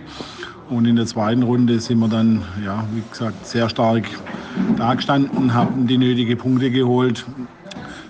Und 0.70 0.86
in 0.88 0.96
der 0.96 1.06
zweiten 1.06 1.44
Runde 1.44 1.80
sind 1.80 2.00
wir 2.00 2.08
dann, 2.08 2.41
ja, 2.65 2.84
wie 2.91 3.04
gesagt, 3.08 3.46
sehr 3.46 3.70
stark 3.70 4.06
dagestanden, 4.78 5.54
haben 5.54 5.86
die 5.86 6.00
nötigen 6.00 6.38
Punkte 6.39 6.72
geholt. 6.72 7.24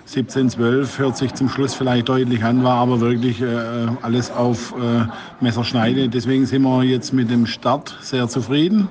17, 0.06 0.50
12 0.50 0.98
hört 1.00 1.16
sich 1.16 1.34
zum 1.34 1.48
Schluss 1.48 1.74
vielleicht 1.74 2.08
deutlich 2.08 2.44
an, 2.44 2.62
war 2.62 2.76
aber 2.76 3.00
wirklich 3.00 3.42
äh, 3.42 3.46
alles 4.02 4.30
auf 4.30 4.72
äh, 4.72 5.04
Messerschneide. 5.40 6.08
Deswegen 6.08 6.46
sind 6.46 6.62
wir 6.62 6.84
jetzt 6.84 7.12
mit 7.12 7.28
dem 7.28 7.44
Start 7.44 7.96
sehr 8.02 8.28
zufrieden. 8.28 8.88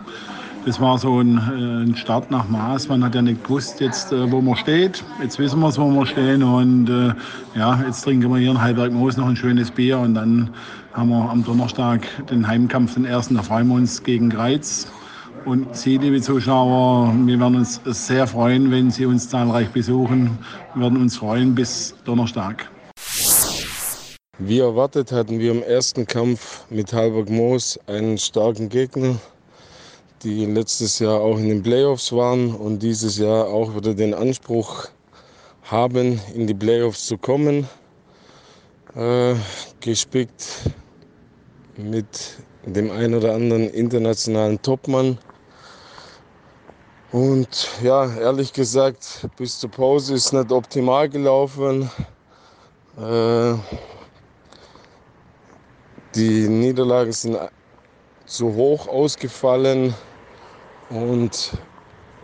Das 0.65 0.81
war 0.81 0.97
so 0.97 1.21
ein, 1.21 1.37
äh, 1.37 1.89
ein 1.89 1.95
Start 1.95 2.31
nach 2.31 2.49
Maß. 2.49 2.89
Man 2.89 3.01
hat 3.01 3.15
ja 3.15 3.21
nicht 3.21 3.45
gewusst, 3.45 3.79
jetzt, 3.79 4.11
äh, 4.11 4.29
wo 4.29 4.41
man 4.41 4.57
steht. 4.57 5.05
Jetzt 5.21 5.39
wissen 5.39 5.61
wir 5.61 5.69
es, 5.69 5.77
wo 5.77 5.89
wir 5.89 6.05
stehen. 6.05 6.43
Und 6.43 6.89
äh, 6.89 7.13
ja, 7.57 7.81
jetzt 7.87 8.01
trinken 8.01 8.29
wir 8.29 8.39
hier 8.39 8.51
in 8.51 8.61
Heilberg-Moos 8.61 9.15
noch 9.15 9.29
ein 9.29 9.37
schönes 9.37 9.71
Bier. 9.71 9.97
Und 9.99 10.15
dann 10.15 10.49
haben 10.91 11.09
wir 11.09 11.29
am 11.29 11.45
Donnerstag 11.45 12.05
den 12.29 12.45
Heimkampf, 12.45 12.95
den 12.95 13.05
ersten, 13.05 13.35
da 13.35 13.43
freuen 13.43 13.69
wir 13.69 13.75
uns 13.75 14.03
gegen 14.03 14.29
Greiz. 14.29 14.91
Und 15.45 15.77
Sie, 15.77 15.99
liebe 15.99 16.19
Zuschauer, 16.21 17.13
wir 17.23 17.39
werden 17.39 17.57
uns 17.57 17.79
sehr 17.85 18.25
freuen, 18.25 18.71
wenn 18.71 18.89
Sie 18.89 19.05
uns 19.05 19.29
zahlreich 19.29 19.69
besuchen. 19.69 20.39
Wir 20.73 20.81
werden 20.81 20.99
uns 20.99 21.17
freuen 21.17 21.53
bis 21.53 21.93
Donnerstag. 22.03 22.67
Wie 24.39 24.59
erwartet 24.59 25.11
hatten 25.11 25.37
wir 25.37 25.51
im 25.51 25.61
ersten 25.61 26.07
Kampf 26.07 26.65
mit 26.71 26.91
Halberg 26.91 27.29
Moos 27.29 27.79
einen 27.85 28.17
starken 28.17 28.69
Gegner, 28.69 29.17
die 30.23 30.47
letztes 30.47 30.97
Jahr 30.97 31.21
auch 31.21 31.37
in 31.37 31.49
den 31.49 31.61
Playoffs 31.61 32.11
waren 32.11 32.55
und 32.55 32.79
dieses 32.81 33.19
Jahr 33.19 33.45
auch 33.45 33.75
wieder 33.75 33.93
den 33.93 34.15
Anspruch 34.15 34.87
haben, 35.61 36.19
in 36.33 36.47
die 36.47 36.55
Playoffs 36.55 37.05
zu 37.05 37.19
kommen. 37.19 37.69
Äh, 38.95 39.35
gespickt 39.79 40.71
mit 41.77 42.37
dem 42.65 42.89
ein 42.89 43.13
oder 43.13 43.35
anderen 43.35 43.69
internationalen 43.69 44.59
Topmann. 44.63 45.19
Und 47.11 47.69
ja, 47.83 48.13
ehrlich 48.15 48.51
gesagt, 48.51 49.27
bis 49.37 49.59
zur 49.59 49.69
Pause 49.69 50.15
ist 50.15 50.33
nicht 50.33 50.51
optimal 50.51 51.07
gelaufen. 51.07 51.89
Äh, 52.97 53.53
die 56.15 56.47
Niederlagen 56.47 57.11
sind 57.11 57.37
zu 58.25 58.53
hoch 58.53 58.87
ausgefallen 58.87 59.93
und 60.89 61.51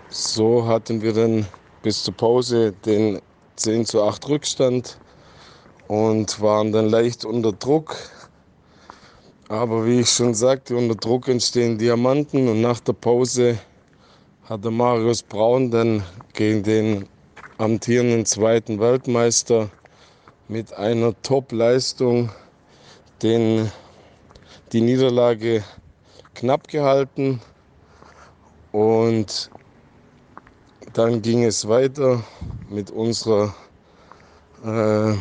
so 0.09 0.65
hatten 0.65 1.01
wir 1.01 1.13
dann 1.13 1.45
bis 1.83 2.03
zur 2.03 2.15
Pause 2.15 2.73
den 2.85 3.21
10 3.57 3.85
zu 3.85 4.03
8 4.03 4.27
Rückstand 4.29 4.97
und 5.87 6.41
waren 6.41 6.71
dann 6.71 6.89
leicht 6.89 7.23
unter 7.23 7.51
Druck. 7.51 7.95
Aber 9.47 9.85
wie 9.85 9.99
ich 9.99 10.09
schon 10.09 10.33
sagte, 10.33 10.75
unter 10.75 10.95
Druck 10.95 11.27
entstehen 11.27 11.77
Diamanten 11.77 12.47
und 12.47 12.61
nach 12.61 12.79
der 12.79 12.93
Pause 12.93 13.59
hatte 14.49 14.71
Marius 14.71 15.21
Braun 15.21 15.71
dann 15.71 16.03
gegen 16.33 16.63
den 16.63 17.07
amtierenden 17.57 18.25
zweiten 18.25 18.79
Weltmeister 18.79 19.69
mit 20.47 20.73
einer 20.73 21.13
Top-Leistung 21.21 22.31
den, 23.21 23.71
die 24.71 24.81
Niederlage 24.81 25.63
knapp 26.33 26.67
gehalten. 26.67 27.39
Und 28.71 29.51
dann 30.93 31.21
ging 31.21 31.43
es 31.43 31.67
weiter 31.67 32.23
mit 32.69 32.89
unserer, 32.89 33.53
äh, 34.65 35.13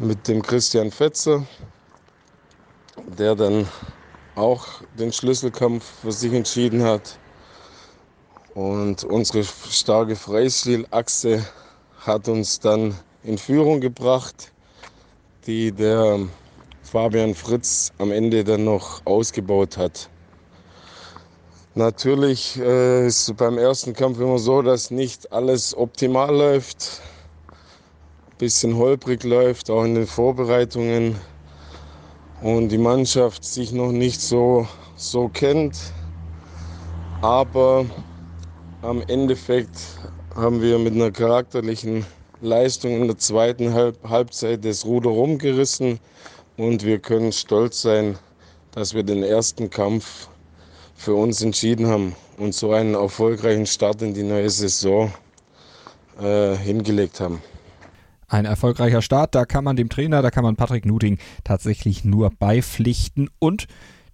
mit 0.00 0.26
dem 0.26 0.42
Christian 0.42 0.90
Fetzer, 0.90 1.46
der 3.18 3.36
dann 3.36 3.68
auch 4.34 4.66
den 4.98 5.12
Schlüsselkampf 5.12 5.84
für 6.02 6.12
sich 6.12 6.32
entschieden 6.32 6.82
hat. 6.82 7.19
Und 8.54 9.04
unsere 9.04 9.44
starke 9.44 10.16
Freistilachse 10.16 11.46
hat 12.00 12.28
uns 12.28 12.58
dann 12.58 12.94
in 13.22 13.38
Führung 13.38 13.80
gebracht, 13.80 14.52
die 15.46 15.70
der 15.70 16.18
Fabian 16.82 17.34
Fritz 17.34 17.92
am 17.98 18.10
Ende 18.10 18.42
dann 18.42 18.64
noch 18.64 19.06
ausgebaut 19.06 19.76
hat. 19.76 20.08
Natürlich 21.76 22.58
äh, 22.58 23.06
ist 23.06 23.36
beim 23.36 23.56
ersten 23.56 23.92
Kampf 23.92 24.18
immer 24.18 24.38
so, 24.38 24.60
dass 24.60 24.90
nicht 24.90 25.32
alles 25.32 25.76
optimal 25.76 26.34
läuft, 26.36 27.00
ein 27.52 28.38
bisschen 28.38 28.76
holprig 28.76 29.22
läuft, 29.22 29.70
auch 29.70 29.84
in 29.84 29.94
den 29.94 30.08
Vorbereitungen 30.08 31.14
und 32.42 32.70
die 32.70 32.78
Mannschaft 32.78 33.44
sich 33.44 33.70
noch 33.70 33.92
nicht 33.92 34.20
so, 34.20 34.66
so 34.96 35.28
kennt. 35.28 35.92
Aber 37.20 37.86
am 38.82 39.02
Endeffekt 39.02 39.98
haben 40.34 40.62
wir 40.62 40.78
mit 40.78 40.94
einer 40.94 41.10
charakterlichen 41.10 42.06
Leistung 42.40 43.02
in 43.02 43.06
der 43.08 43.18
zweiten 43.18 43.74
Halb 43.74 43.98
Halbzeit 44.08 44.64
das 44.64 44.84
Ruder 44.84 45.10
rumgerissen 45.10 45.98
und 46.56 46.84
wir 46.84 46.98
können 46.98 47.32
stolz 47.32 47.82
sein, 47.82 48.18
dass 48.72 48.94
wir 48.94 49.02
den 49.02 49.22
ersten 49.22 49.68
Kampf 49.68 50.28
für 50.94 51.14
uns 51.14 51.42
entschieden 51.42 51.86
haben 51.86 52.14
und 52.38 52.54
so 52.54 52.72
einen 52.72 52.94
erfolgreichen 52.94 53.66
Start 53.66 54.00
in 54.02 54.14
die 54.14 54.22
neue 54.22 54.48
Saison 54.48 55.12
äh, 56.20 56.56
hingelegt 56.56 57.20
haben. 57.20 57.42
Ein 58.28 58.44
erfolgreicher 58.44 59.02
Start, 59.02 59.34
da 59.34 59.44
kann 59.44 59.64
man 59.64 59.76
dem 59.76 59.88
Trainer, 59.88 60.22
da 60.22 60.30
kann 60.30 60.44
man 60.44 60.56
Patrick 60.56 60.86
Nuding 60.86 61.18
tatsächlich 61.42 62.04
nur 62.04 62.30
beipflichten 62.30 63.28
und 63.40 63.66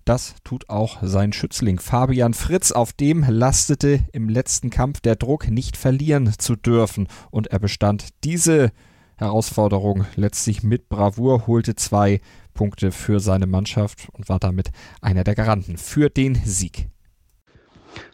das 0.07 0.37
tut 0.45 0.71
auch 0.71 0.99
sein 1.03 1.33
Schützling 1.33 1.81
Fabian 1.81 2.33
Fritz. 2.33 2.71
Auf 2.71 2.93
dem 2.93 3.25
lastete 3.29 4.01
im 4.13 4.29
letzten 4.29 4.71
Kampf 4.71 5.01
der 5.01 5.17
Druck, 5.17 5.49
nicht 5.51 5.77
verlieren 5.77 6.33
zu 6.39 6.55
dürfen. 6.55 7.09
Und 7.33 7.49
er 7.49 7.59
bestand 7.59 8.09
diese 8.23 8.71
Herausforderung 9.17 10.05
letztlich 10.15 10.63
mit 10.63 10.89
Bravour, 10.89 11.49
holte 11.49 11.75
zwei 11.75 12.21
Punkte 12.55 12.93
für 12.93 13.19
seine 13.19 13.47
Mannschaft 13.47 14.09
und 14.13 14.29
war 14.29 14.39
damit 14.39 14.71
einer 15.01 15.25
der 15.25 15.35
Garanten 15.35 15.77
für 15.77 16.09
den 16.09 16.37
Sieg. 16.37 16.87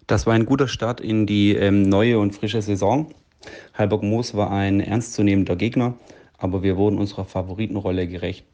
Das 0.07 0.27
war 0.27 0.33
ein 0.33 0.47
guter 0.47 0.69
Start 0.69 1.01
in 1.01 1.27
die 1.27 1.55
ähm, 1.55 1.83
neue 1.83 2.19
und 2.19 2.35
frische 2.35 2.63
Saison. 2.63 3.13
Halberg 3.75 4.03
Moos 4.03 4.35
war 4.35 4.51
ein 4.51 4.81
ernstzunehmender 4.81 5.57
Gegner, 5.57 5.99
aber 6.39 6.63
wir 6.63 6.79
wurden 6.79 6.99
unserer 6.99 7.27
Favoritenrolle 7.27 8.09
gerecht. 8.09 8.47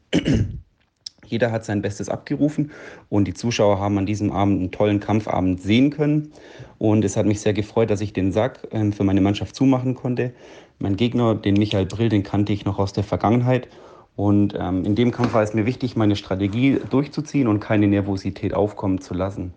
Jeder 1.29 1.51
hat 1.51 1.65
sein 1.65 1.81
Bestes 1.81 2.09
abgerufen 2.09 2.71
und 3.09 3.25
die 3.25 3.33
Zuschauer 3.33 3.79
haben 3.79 3.97
an 3.97 4.05
diesem 4.05 4.31
Abend 4.31 4.59
einen 4.59 4.71
tollen 4.71 4.99
Kampfabend 4.99 5.61
sehen 5.61 5.91
können. 5.91 6.31
Und 6.77 7.05
es 7.05 7.17
hat 7.17 7.25
mich 7.25 7.41
sehr 7.41 7.53
gefreut, 7.53 7.89
dass 7.89 8.01
ich 8.01 8.13
den 8.13 8.31
Sack 8.31 8.67
ähm, 8.71 8.93
für 8.93 9.03
meine 9.03 9.21
Mannschaft 9.21 9.55
zumachen 9.55 9.95
konnte. 9.95 10.33
Mein 10.79 10.95
Gegner, 10.95 11.35
den 11.35 11.55
Michael 11.55 11.85
Brill, 11.85 12.09
den 12.09 12.23
kannte 12.23 12.53
ich 12.53 12.65
noch 12.65 12.79
aus 12.79 12.93
der 12.93 13.03
Vergangenheit. 13.03 13.67
Und 14.15 14.53
ähm, 14.59 14.83
in 14.83 14.95
dem 14.95 15.11
Kampf 15.11 15.33
war 15.33 15.43
es 15.43 15.53
mir 15.53 15.65
wichtig, 15.65 15.95
meine 15.95 16.15
Strategie 16.15 16.79
durchzuziehen 16.89 17.47
und 17.47 17.59
keine 17.59 17.87
Nervosität 17.87 18.53
aufkommen 18.53 18.99
zu 18.99 19.13
lassen. 19.13 19.53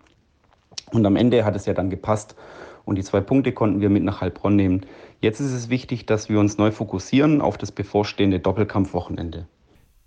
Und 0.91 1.05
am 1.05 1.15
Ende 1.15 1.43
hat 1.43 1.55
es 1.55 1.65
ja 1.65 1.73
dann 1.73 1.89
gepasst 1.89 2.35
und 2.85 2.97
die 2.97 3.03
zwei 3.03 3.21
Punkte 3.21 3.51
konnten 3.51 3.81
wir 3.81 3.89
mit 3.89 4.03
nach 4.03 4.21
Heilbronn 4.21 4.55
nehmen. 4.55 4.85
Jetzt 5.21 5.39
ist 5.39 5.53
es 5.53 5.69
wichtig, 5.69 6.05
dass 6.05 6.29
wir 6.29 6.39
uns 6.39 6.57
neu 6.57 6.71
fokussieren 6.71 7.41
auf 7.41 7.57
das 7.57 7.71
bevorstehende 7.71 8.39
Doppelkampfwochenende. 8.39 9.47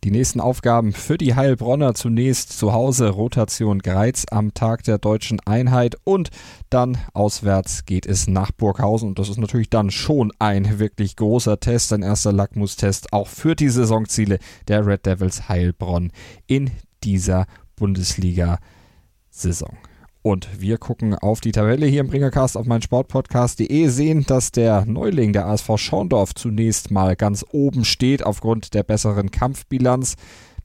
Die 0.06 0.12
nächsten 0.12 0.40
Aufgaben 0.40 0.92
für 0.92 1.18
die 1.18 1.34
Heilbronner 1.34 1.94
zunächst 1.94 2.56
zu 2.56 2.72
Hause 2.72 3.08
Rotation 3.08 3.80
Greiz 3.80 4.24
am 4.30 4.54
Tag 4.54 4.84
der 4.84 4.98
deutschen 4.98 5.40
Einheit 5.40 5.96
und 6.04 6.30
dann 6.70 6.96
auswärts 7.12 7.86
geht 7.86 8.06
es 8.06 8.28
nach 8.28 8.52
Burghausen 8.52 9.08
und 9.08 9.18
das 9.18 9.28
ist 9.28 9.38
natürlich 9.38 9.68
dann 9.68 9.90
schon 9.90 10.30
ein 10.38 10.78
wirklich 10.78 11.16
großer 11.16 11.58
Test, 11.58 11.92
ein 11.92 12.04
erster 12.04 12.32
Lackmustest 12.32 13.12
auch 13.12 13.26
für 13.26 13.56
die 13.56 13.68
Saisonziele 13.68 14.38
der 14.68 14.86
Red 14.86 15.06
Devils 15.06 15.48
Heilbronn 15.48 16.12
in 16.46 16.70
dieser 17.02 17.46
Bundesliga-Saison. 17.74 19.76
Und 20.26 20.60
wir 20.60 20.76
gucken 20.76 21.14
auf 21.14 21.40
die 21.40 21.52
Tabelle 21.52 21.86
hier 21.86 22.00
im 22.00 22.08
Bringercast 22.08 22.56
auf 22.56 22.66
meinsportpodcast.de, 22.66 23.86
sehen, 23.86 24.24
dass 24.26 24.50
der 24.50 24.84
Neuling, 24.84 25.32
der 25.32 25.46
ASV 25.46 25.76
Schorndorf, 25.76 26.34
zunächst 26.34 26.90
mal 26.90 27.14
ganz 27.14 27.44
oben 27.52 27.84
steht 27.84 28.26
aufgrund 28.26 28.74
der 28.74 28.82
besseren 28.82 29.30
Kampfbilanz. 29.30 30.16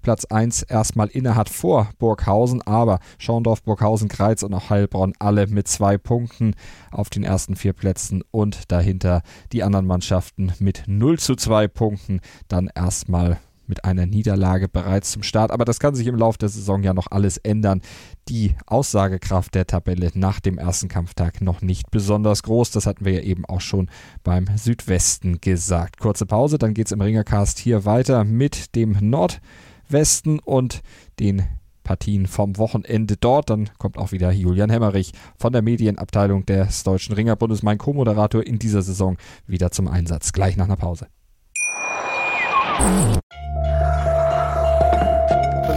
Platz 0.01 0.25
1 0.25 0.63
erstmal 0.63 1.09
innehat 1.09 1.47
vor 1.47 1.91
Burghausen, 1.99 2.63
aber 2.63 2.97
Schorndorf, 3.19 3.61
Burghausen, 3.61 4.09
Kreiz 4.09 4.41
und 4.41 4.55
auch 4.55 4.71
Heilbronn 4.71 5.13
alle 5.19 5.45
mit 5.45 5.67
zwei 5.67 5.99
Punkten 5.99 6.55
auf 6.89 7.11
den 7.11 7.23
ersten 7.23 7.55
vier 7.55 7.73
Plätzen 7.73 8.23
und 8.31 8.71
dahinter 8.71 9.21
die 9.51 9.61
anderen 9.61 9.85
Mannschaften 9.85 10.53
mit 10.57 10.85
0 10.87 11.19
zu 11.19 11.35
2 11.35 11.67
Punkten 11.67 12.21
dann 12.47 12.67
erstmal 12.73 13.37
mit 13.71 13.85
einer 13.85 14.05
Niederlage 14.05 14.67
bereits 14.67 15.11
zum 15.11 15.23
Start. 15.23 15.49
Aber 15.49 15.63
das 15.63 15.79
kann 15.79 15.95
sich 15.95 16.05
im 16.07 16.17
Laufe 16.17 16.37
der 16.37 16.49
Saison 16.49 16.83
ja 16.83 16.93
noch 16.93 17.07
alles 17.09 17.37
ändern. 17.37 17.81
Die 18.27 18.53
Aussagekraft 18.67 19.55
der 19.55 19.65
Tabelle 19.65 20.11
nach 20.13 20.41
dem 20.41 20.57
ersten 20.57 20.89
Kampftag 20.89 21.39
noch 21.39 21.61
nicht 21.61 21.89
besonders 21.89 22.43
groß. 22.43 22.71
Das 22.71 22.85
hatten 22.85 23.05
wir 23.05 23.13
ja 23.13 23.21
eben 23.21 23.45
auch 23.45 23.61
schon 23.61 23.89
beim 24.23 24.45
Südwesten 24.57 25.39
gesagt. 25.39 25.99
Kurze 25.99 26.25
Pause, 26.25 26.57
dann 26.57 26.73
geht 26.73 26.87
es 26.87 26.91
im 26.91 26.99
Ringercast 26.99 27.59
hier 27.59 27.85
weiter 27.85 28.25
mit 28.25 28.75
dem 28.75 28.97
Nordwesten 28.99 30.39
und 30.39 30.81
den 31.21 31.43
Partien 31.83 32.27
vom 32.27 32.57
Wochenende 32.57 33.15
dort. 33.15 33.49
Dann 33.49 33.69
kommt 33.77 33.97
auch 33.97 34.11
wieder 34.11 34.31
Julian 34.31 34.69
Hemmerich 34.69 35.13
von 35.37 35.53
der 35.53 35.61
Medienabteilung 35.61 36.45
des 36.45 36.83
Deutschen 36.83 37.15
Ringerbundes, 37.15 37.63
mein 37.63 37.77
Co-Moderator 37.77 38.45
in 38.45 38.59
dieser 38.59 38.81
Saison, 38.81 39.15
wieder 39.47 39.71
zum 39.71 39.87
Einsatz. 39.87 40.33
Gleich 40.33 40.57
nach 40.57 40.65
einer 40.65 40.75
Pause. 40.75 41.07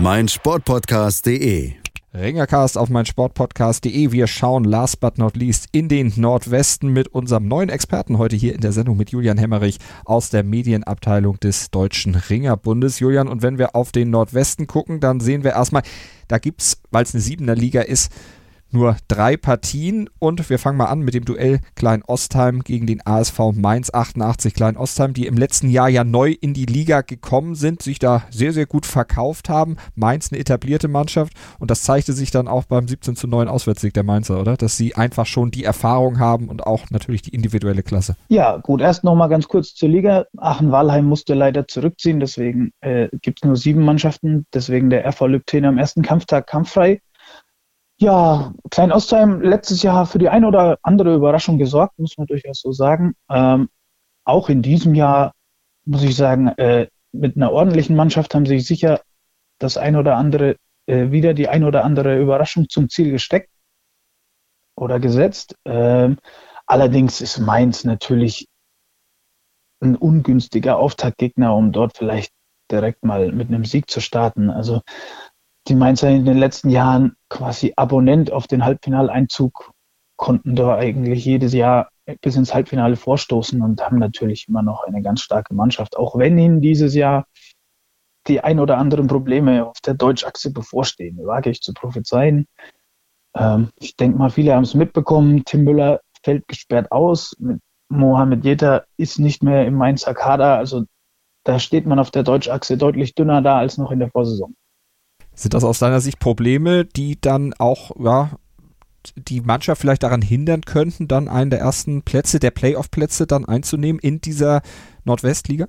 meinsportpodcast.de. 0.00 1.72
Ringercast 2.14 2.78
auf 2.78 2.88
meinsportpodcast.de. 2.88 4.12
Wir 4.12 4.26
schauen 4.26 4.64
last 4.64 4.98
but 5.00 5.18
not 5.18 5.36
least 5.36 5.68
in 5.72 5.90
den 5.90 6.10
Nordwesten 6.16 6.90
mit 6.90 7.08
unserem 7.08 7.46
neuen 7.46 7.68
Experten 7.68 8.16
heute 8.16 8.34
hier 8.34 8.54
in 8.54 8.62
der 8.62 8.72
Sendung 8.72 8.96
mit 8.96 9.10
Julian 9.10 9.36
Hemmerich 9.36 9.76
aus 10.06 10.30
der 10.30 10.42
Medienabteilung 10.42 11.38
des 11.38 11.70
Deutschen 11.70 12.14
Ringerbundes. 12.14 12.98
Julian, 12.98 13.28
und 13.28 13.42
wenn 13.42 13.58
wir 13.58 13.76
auf 13.76 13.92
den 13.92 14.08
Nordwesten 14.08 14.66
gucken, 14.66 15.00
dann 15.00 15.20
sehen 15.20 15.44
wir 15.44 15.52
erstmal, 15.52 15.82
da 16.28 16.38
gibt's, 16.38 16.80
weil 16.90 17.04
es 17.04 17.14
eine 17.14 17.20
siebener 17.20 17.54
Liga 17.54 17.82
ist, 17.82 18.10
nur 18.72 18.96
drei 19.08 19.36
Partien 19.36 20.08
und 20.18 20.48
wir 20.50 20.58
fangen 20.58 20.78
mal 20.78 20.86
an 20.86 21.00
mit 21.00 21.14
dem 21.14 21.24
Duell 21.24 21.60
Klein-Ostheim 21.74 22.60
gegen 22.60 22.86
den 22.86 23.04
ASV 23.04 23.52
Mainz 23.54 23.92
88 23.92 24.54
Klein-Ostheim, 24.54 25.14
die 25.14 25.26
im 25.26 25.36
letzten 25.36 25.68
Jahr 25.70 25.88
ja 25.88 26.04
neu 26.04 26.34
in 26.40 26.54
die 26.54 26.66
Liga 26.66 27.00
gekommen 27.02 27.54
sind, 27.54 27.82
sich 27.82 27.98
da 27.98 28.22
sehr, 28.30 28.52
sehr 28.52 28.66
gut 28.66 28.86
verkauft 28.86 29.48
haben. 29.48 29.76
Mainz 29.94 30.30
eine 30.30 30.40
etablierte 30.40 30.88
Mannschaft 30.88 31.32
und 31.58 31.70
das 31.70 31.82
zeigte 31.82 32.12
sich 32.12 32.30
dann 32.30 32.48
auch 32.48 32.64
beim 32.64 32.88
17 32.88 33.16
zu 33.16 33.26
9 33.26 33.48
Auswärtssieg 33.48 33.94
der 33.94 34.04
Mainzer, 34.04 34.40
oder? 34.40 34.56
Dass 34.56 34.76
sie 34.76 34.94
einfach 34.94 35.26
schon 35.26 35.50
die 35.50 35.64
Erfahrung 35.64 36.18
haben 36.18 36.48
und 36.48 36.66
auch 36.66 36.90
natürlich 36.90 37.22
die 37.22 37.34
individuelle 37.34 37.82
Klasse. 37.82 38.16
Ja, 38.28 38.56
gut, 38.58 38.80
erst 38.80 39.04
nochmal 39.04 39.28
ganz 39.28 39.48
kurz 39.48 39.74
zur 39.74 39.88
Liga. 39.88 40.26
Aachen-Walheim 40.36 41.04
musste 41.04 41.34
leider 41.34 41.66
zurückziehen, 41.66 42.20
deswegen 42.20 42.72
äh, 42.80 43.08
gibt 43.22 43.40
es 43.42 43.46
nur 43.46 43.56
sieben 43.56 43.84
Mannschaften, 43.84 44.46
deswegen 44.52 44.90
der 44.90 45.06
RV 45.06 45.26
Lübten 45.26 45.64
am 45.64 45.78
ersten 45.78 46.02
Kampftag 46.02 46.46
kampffrei. 46.46 47.00
Ja, 48.02 48.54
Klein 48.70 48.92
Ostheim 48.92 49.42
letztes 49.42 49.82
Jahr 49.82 50.06
für 50.06 50.18
die 50.18 50.30
eine 50.30 50.46
oder 50.48 50.78
andere 50.82 51.14
Überraschung 51.14 51.58
gesorgt, 51.58 51.98
muss 51.98 52.16
man 52.16 52.26
durchaus 52.26 52.62
so 52.62 52.72
sagen. 52.72 53.14
Ähm, 53.28 53.68
auch 54.24 54.48
in 54.48 54.62
diesem 54.62 54.94
Jahr 54.94 55.34
muss 55.84 56.02
ich 56.02 56.16
sagen, 56.16 56.48
äh, 56.48 56.88
mit 57.12 57.36
einer 57.36 57.52
ordentlichen 57.52 57.96
Mannschaft 57.96 58.34
haben 58.34 58.46
sich 58.46 58.66
sicher 58.66 59.02
das 59.58 59.76
ein 59.76 59.96
oder 59.96 60.16
andere, 60.16 60.56
äh, 60.86 61.10
wieder 61.10 61.34
die 61.34 61.48
ein 61.48 61.62
oder 61.62 61.84
andere 61.84 62.18
Überraschung 62.18 62.70
zum 62.70 62.88
Ziel 62.88 63.10
gesteckt 63.10 63.50
oder 64.76 64.98
gesetzt. 64.98 65.56
Ähm, 65.66 66.16
allerdings 66.64 67.20
ist 67.20 67.38
Mainz 67.38 67.84
natürlich 67.84 68.48
ein 69.80 69.94
ungünstiger 69.94 70.78
Auftaktgegner, 70.78 71.54
um 71.54 71.70
dort 71.70 71.98
vielleicht 71.98 72.32
direkt 72.70 73.04
mal 73.04 73.30
mit 73.32 73.48
einem 73.48 73.66
Sieg 73.66 73.90
zu 73.90 74.00
starten. 74.00 74.48
Also 74.48 74.80
die 75.70 75.76
Mainzer 75.76 76.10
in 76.10 76.24
den 76.24 76.36
letzten 76.36 76.68
Jahren 76.68 77.16
quasi 77.28 77.72
Abonnent 77.76 78.32
auf 78.32 78.46
den 78.46 78.64
Halbfinaleinzug, 78.64 79.72
konnten 80.16 80.54
da 80.54 80.76
eigentlich 80.76 81.24
jedes 81.24 81.54
Jahr 81.54 81.88
bis 82.20 82.36
ins 82.36 82.52
Halbfinale 82.52 82.96
vorstoßen 82.96 83.62
und 83.62 83.80
haben 83.82 83.98
natürlich 83.98 84.48
immer 84.48 84.62
noch 84.62 84.84
eine 84.84 85.00
ganz 85.00 85.22
starke 85.22 85.54
Mannschaft, 85.54 85.96
auch 85.96 86.18
wenn 86.18 86.36
ihnen 86.38 86.60
dieses 86.60 86.94
Jahr 86.94 87.24
die 88.26 88.40
ein 88.40 88.58
oder 88.58 88.76
anderen 88.76 89.06
Probleme 89.06 89.66
auf 89.66 89.80
der 89.80 89.94
Deutschachse 89.94 90.52
bevorstehen, 90.52 91.18
wage 91.24 91.50
ich 91.50 91.62
zu 91.62 91.72
prophezeien. 91.72 92.46
Ähm, 93.34 93.70
ich 93.76 93.96
denke 93.96 94.18
mal, 94.18 94.30
viele 94.30 94.54
haben 94.54 94.64
es 94.64 94.74
mitbekommen. 94.74 95.44
Tim 95.46 95.64
Müller 95.64 96.00
fällt 96.22 96.46
gesperrt 96.48 96.92
aus. 96.92 97.34
Mohamed 97.88 98.44
Jeter 98.44 98.84
ist 98.98 99.18
nicht 99.18 99.42
mehr 99.42 99.66
im 99.66 99.74
Mainzer 99.74 100.12
Kader. 100.12 100.56
Also 100.58 100.84
da 101.44 101.58
steht 101.58 101.86
man 101.86 101.98
auf 101.98 102.10
der 102.10 102.24
Deutschachse 102.24 102.76
deutlich 102.76 103.14
dünner 103.14 103.40
da 103.40 103.58
als 103.58 103.78
noch 103.78 103.90
in 103.90 104.00
der 104.00 104.10
Vorsaison. 104.10 104.54
Sind 105.40 105.54
das 105.54 105.64
aus 105.64 105.78
deiner 105.78 106.00
Sicht 106.00 106.18
Probleme, 106.18 106.84
die 106.84 107.18
dann 107.18 107.54
auch, 107.58 107.92
ja, 107.98 108.32
die 109.16 109.40
Mannschaft 109.40 109.80
vielleicht 109.80 110.02
daran 110.02 110.20
hindern 110.20 110.60
könnten, 110.60 111.08
dann 111.08 111.28
einen 111.28 111.48
der 111.48 111.60
ersten 111.60 112.02
Plätze, 112.02 112.40
der 112.40 112.50
Playoff-Plätze 112.50 113.26
dann 113.26 113.46
einzunehmen 113.46 113.98
in 113.98 114.20
dieser 114.20 114.60
Nordwestliga? 115.04 115.66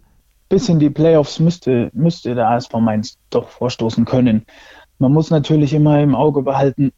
Bis 0.49 0.67
in 0.67 0.79
die 0.79 0.89
Playoffs 0.89 1.39
müsste, 1.39 1.89
müsste 1.93 2.35
der 2.35 2.49
ASV 2.49 2.73
Mainz 2.81 3.17
doch 3.29 3.47
vorstoßen 3.47 4.03
können. 4.03 4.45
Man 4.99 5.13
muss 5.13 5.29
natürlich 5.29 5.71
immer 5.73 6.01
im 6.01 6.15
Auge 6.15 6.41
behalten, 6.41 6.91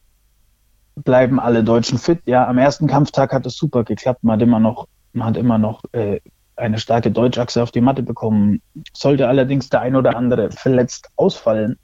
bleiben 0.96 1.40
alle 1.40 1.64
Deutschen 1.64 2.00
fit. 2.00 2.22
Ja, 2.26 2.48
am 2.48 2.58
ersten 2.58 2.88
Kampftag 2.88 3.34
hat 3.34 3.46
es 3.46 3.56
super 3.56 3.84
geklappt. 3.84 4.24
Man 4.24 4.38
hat 4.38 4.42
immer 4.42 4.60
noch, 4.60 4.88
man 5.12 5.28
hat 5.28 5.38
immer 5.38 5.60
noch 5.60 5.84
äh, 5.92 6.22
eine 6.56 6.80
starke 6.80 7.12
Deutschachse 7.12 7.62
auf 7.62 7.70
die 7.70 7.82
Matte 7.82 8.02
bekommen. 8.02 8.64
Sollte 8.94 9.28
allerdings 9.28 9.70
der 9.70 9.82
ein 9.82 9.96
oder 9.96 10.18
andere 10.18 10.50
verletzt 10.50 11.12
ausfallen, 11.18 11.78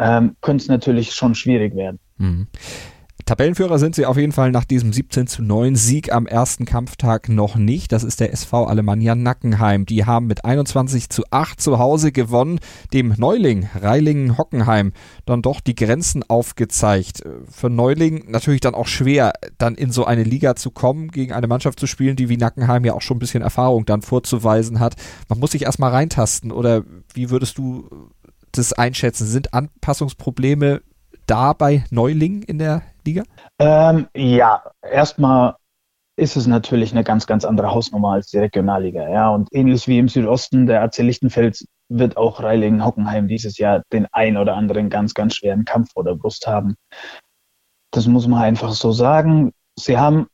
ähm, 0.00 0.34
könnte 0.40 0.62
es 0.62 0.68
natürlich 0.68 1.12
schon 1.12 1.34
schwierig 1.34 1.76
werden. 1.76 2.00
Mhm. 2.16 2.48
Tabellenführer 3.26 3.78
sind 3.78 3.94
sie 3.94 4.06
auf 4.06 4.16
jeden 4.16 4.32
Fall 4.32 4.50
nach 4.50 4.64
diesem 4.64 4.92
17 4.92 5.28
zu 5.28 5.42
9 5.42 5.76
Sieg 5.76 6.12
am 6.12 6.26
ersten 6.26 6.64
Kampftag 6.64 7.28
noch 7.28 7.54
nicht. 7.54 7.92
Das 7.92 8.02
ist 8.02 8.18
der 8.18 8.32
SV 8.32 8.64
Alemannia 8.64 9.14
Nackenheim. 9.14 9.86
Die 9.86 10.04
haben 10.04 10.26
mit 10.26 10.44
21 10.44 11.10
zu 11.10 11.22
8 11.30 11.60
zu 11.60 11.78
Hause 11.78 12.10
gewonnen, 12.10 12.58
dem 12.92 13.14
Neuling 13.16 13.68
Reilingen-Hockenheim 13.80 14.92
dann 15.26 15.42
doch 15.42 15.60
die 15.60 15.76
Grenzen 15.76 16.24
aufgezeigt. 16.28 17.22
Für 17.48 17.70
Neuling 17.70 18.24
natürlich 18.28 18.62
dann 18.62 18.74
auch 18.74 18.88
schwer, 18.88 19.32
dann 19.58 19.76
in 19.76 19.92
so 19.92 20.04
eine 20.06 20.24
Liga 20.24 20.56
zu 20.56 20.72
kommen, 20.72 21.12
gegen 21.12 21.32
eine 21.32 21.46
Mannschaft 21.46 21.78
zu 21.78 21.86
spielen, 21.86 22.16
die 22.16 22.28
wie 22.28 22.36
Nackenheim 22.36 22.84
ja 22.84 22.94
auch 22.94 23.02
schon 23.02 23.18
ein 23.18 23.20
bisschen 23.20 23.42
Erfahrung 23.42 23.84
dann 23.84 24.02
vorzuweisen 24.02 24.80
hat. 24.80 24.96
Man 25.28 25.38
muss 25.38 25.52
sich 25.52 25.62
erstmal 25.62 25.92
reintasten 25.92 26.50
oder 26.50 26.82
wie 27.14 27.30
würdest 27.30 27.58
du 27.58 28.10
das 28.52 28.72
einschätzen? 28.72 29.26
Sind 29.26 29.54
Anpassungsprobleme 29.54 30.82
da 31.26 31.52
bei 31.52 31.84
Neuling 31.90 32.42
in 32.42 32.58
der 32.58 32.82
Liga? 33.04 33.22
Ähm, 33.58 34.08
ja, 34.14 34.62
erstmal 34.82 35.56
ist 36.16 36.36
es 36.36 36.46
natürlich 36.46 36.92
eine 36.92 37.02
ganz, 37.02 37.26
ganz 37.26 37.44
andere 37.44 37.72
Hausnummer 37.72 38.12
als 38.12 38.28
die 38.28 38.38
Regionalliga. 38.38 39.08
Ja, 39.08 39.30
und 39.30 39.48
ähnlich 39.52 39.88
wie 39.88 39.98
im 39.98 40.08
Südosten 40.08 40.66
der 40.66 40.82
AC 40.82 40.98
Lichtenfels 40.98 41.66
wird 41.88 42.16
auch 42.16 42.42
Reilingen-Hockenheim 42.42 43.26
dieses 43.26 43.58
Jahr 43.58 43.82
den 43.92 44.06
ein 44.12 44.36
oder 44.36 44.54
anderen 44.54 44.90
ganz, 44.90 45.14
ganz 45.14 45.36
schweren 45.36 45.64
Kampf 45.64 45.92
vor 45.92 46.04
der 46.04 46.14
Brust 46.14 46.46
haben. 46.46 46.76
Das 47.90 48.06
muss 48.06 48.28
man 48.28 48.42
einfach 48.42 48.72
so 48.72 48.92
sagen. 48.92 49.52
Sie 49.76 49.98
haben 49.98 50.26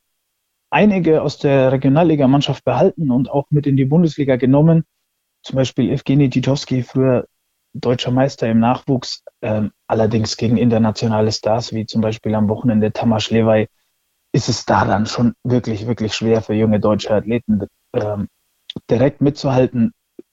einige 0.71 1.23
aus 1.23 1.39
der 1.39 1.73
Regionalliga-Mannschaft 1.73 2.65
behalten 2.65 3.11
und 3.11 3.31
auch 3.31 3.47
mit 3.51 3.67
in 3.67 3.77
die 3.77 3.85
Bundesliga 3.85 4.37
genommen. 4.37 4.85
Zum 5.43 5.57
Beispiel 5.57 5.91
Evgeny 5.91 6.29
Titowski, 6.29 6.83
früher 6.83 7.27
deutscher 7.81 8.11
Meister 8.11 8.49
im 8.49 8.59
Nachwuchs, 8.59 9.25
ähm, 9.43 9.73
allerdings 9.87 10.37
gegen 10.37 10.57
internationale 10.57 11.33
Stars 11.33 11.73
wie 11.73 11.87
zum 11.87 12.01
Beispiel 12.01 12.35
am 12.35 12.49
Wochenende 12.49 12.93
Tamas 12.93 13.31
Lewey 13.31 13.69
ist 14.33 14.49
es 14.49 14.67
da 14.67 14.85
dann 14.85 15.07
schon 15.07 15.35
wirklich, 15.45 15.87
wirklich 15.87 16.15
schwer 16.15 16.43
für 16.43 16.55
junge 16.55 16.81
deutsche 16.81 17.11
Athleten 17.11 17.67
ähm, 17.95 18.29
direkt 18.91 19.21
mitzuhalten. 19.21 19.93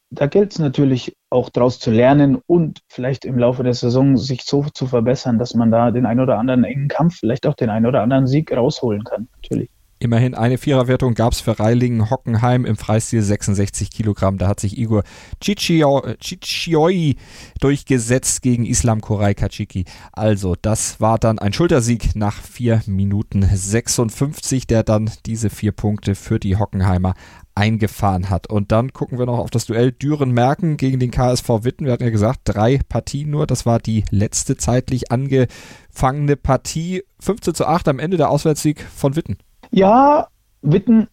Da 0.10 0.28
gilt 0.28 0.52
es 0.52 0.60
natürlich 0.60 1.16
auch 1.30 1.50
daraus 1.50 1.80
zu 1.80 1.90
lernen 1.90 2.40
und 2.46 2.82
vielleicht 2.88 3.26
im 3.26 3.40
Laufe 3.40 3.64
der 3.64 3.74
Saison 3.74 4.18
sich 4.18 4.44
so 4.44 4.64
zu 4.74 4.86
verbessern, 4.86 5.40
dass 5.40 5.56
man 5.56 5.72
da 5.72 5.92
den 5.92 6.06
ein 6.06 6.20
oder 6.20 6.38
anderen 6.38 6.64
engen 6.66 6.88
Kampf, 6.88 7.16
vielleicht 7.20 7.48
auch 7.48 7.56
den 7.56 7.70
ein 7.70 7.86
oder 7.86 8.02
anderen 8.02 8.28
Sieg 8.28 8.52
rausholen 8.52 9.04
kann. 9.04 9.30
Natürlich. 9.42 9.70
Immerhin 10.04 10.36
eine 10.36 10.58
Viererwertung 10.58 11.14
gab 11.14 11.32
es 11.32 11.40
für 11.40 11.58
Reilingen-Hockenheim 11.58 12.66
im 12.66 12.76
Freistil 12.76 13.22
66 13.22 13.90
Kilogramm. 13.90 14.38
Da 14.38 14.50
hat 14.50 14.60
sich 14.60 14.78
Igor 14.78 15.04
Ciccioi 15.42 17.16
durchgesetzt 17.62 18.42
gegen 18.42 18.66
Islam 18.66 19.00
Koray 19.00 19.34
Kachiki. 19.34 19.86
Also, 20.12 20.58
das 20.62 21.00
war 21.00 21.18
dann 21.20 21.40
ein 21.40 21.54
Schultersieg 21.54 22.18
nach 22.18 22.42
4 22.42 22.82
Minuten 22.86 23.44
56, 23.44 24.68
der 24.68 24.84
dann 24.84 25.10
diese 25.26 25.50
vier 25.50 25.72
Punkte 25.72 26.16
für 26.16 26.38
die 26.38 26.58
Hockenheimer 26.58 27.14
eingefahren 27.56 28.30
hat. 28.30 28.48
Und 28.48 28.74
dann 28.74 28.92
gucken 28.92 29.20
wir 29.20 29.26
noch 29.26 29.40
auf 29.40 29.52
das 29.52 29.68
Duell 29.68 29.94
Düren-Merken 29.94 30.76
gegen 30.76 31.00
den 31.00 31.12
KSV 31.12 31.48
Witten. 31.64 31.86
Wir 31.86 31.94
hatten 31.94 32.04
ja 32.04 32.10
gesagt, 32.10 32.42
drei 32.44 32.82
Partien 32.90 33.30
nur. 33.30 33.48
Das 33.48 33.66
war 33.66 33.80
die 33.80 34.04
letzte 34.10 34.58
zeitlich 34.58 35.14
angefangene 35.14 36.36
Partie. 36.36 37.04
15 37.22 37.56
zu 37.56 37.66
8 37.66 37.88
am 37.88 38.00
Ende 38.00 38.18
der 38.18 38.30
Auswärtssieg 38.30 38.86
von 38.94 39.16
Witten. 39.16 39.38
Ja, 39.74 40.28
Witten 40.62 41.08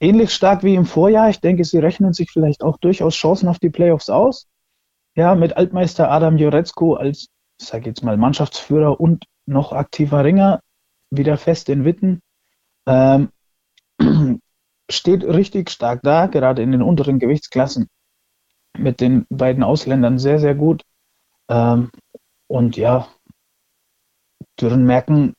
ähnlich 0.00 0.34
stark 0.34 0.64
wie 0.64 0.74
im 0.74 0.84
Vorjahr. 0.84 1.30
Ich 1.30 1.40
denke, 1.40 1.62
sie 1.62 1.78
rechnen 1.78 2.12
sich 2.12 2.28
vielleicht 2.32 2.64
auch 2.64 2.76
durchaus 2.78 3.14
Chancen 3.14 3.48
auf 3.48 3.60
die 3.60 3.70
Playoffs 3.70 4.10
aus. 4.10 4.48
Ja, 5.14 5.36
mit 5.36 5.56
Altmeister 5.56 6.10
Adam 6.10 6.38
Joretzko 6.38 6.94
als, 6.94 7.28
ich 7.60 7.72
jetzt 7.72 8.02
mal, 8.02 8.16
Mannschaftsführer 8.16 9.00
und 9.00 9.26
noch 9.46 9.72
aktiver 9.72 10.24
Ringer 10.24 10.60
wieder 11.10 11.36
fest 11.38 11.68
in 11.68 11.84
Witten. 11.84 12.20
Ähm, 12.86 13.30
steht 14.90 15.22
richtig 15.22 15.70
stark 15.70 16.02
da, 16.02 16.26
gerade 16.26 16.62
in 16.62 16.72
den 16.72 16.82
unteren 16.82 17.20
Gewichtsklassen. 17.20 17.86
Mit 18.76 19.00
den 19.00 19.24
beiden 19.30 19.62
Ausländern 19.62 20.18
sehr, 20.18 20.40
sehr 20.40 20.56
gut. 20.56 20.82
Ähm, 21.48 21.92
und 22.48 22.76
ja, 22.76 23.06
Dürren 24.60 24.84
merken, 24.84 25.34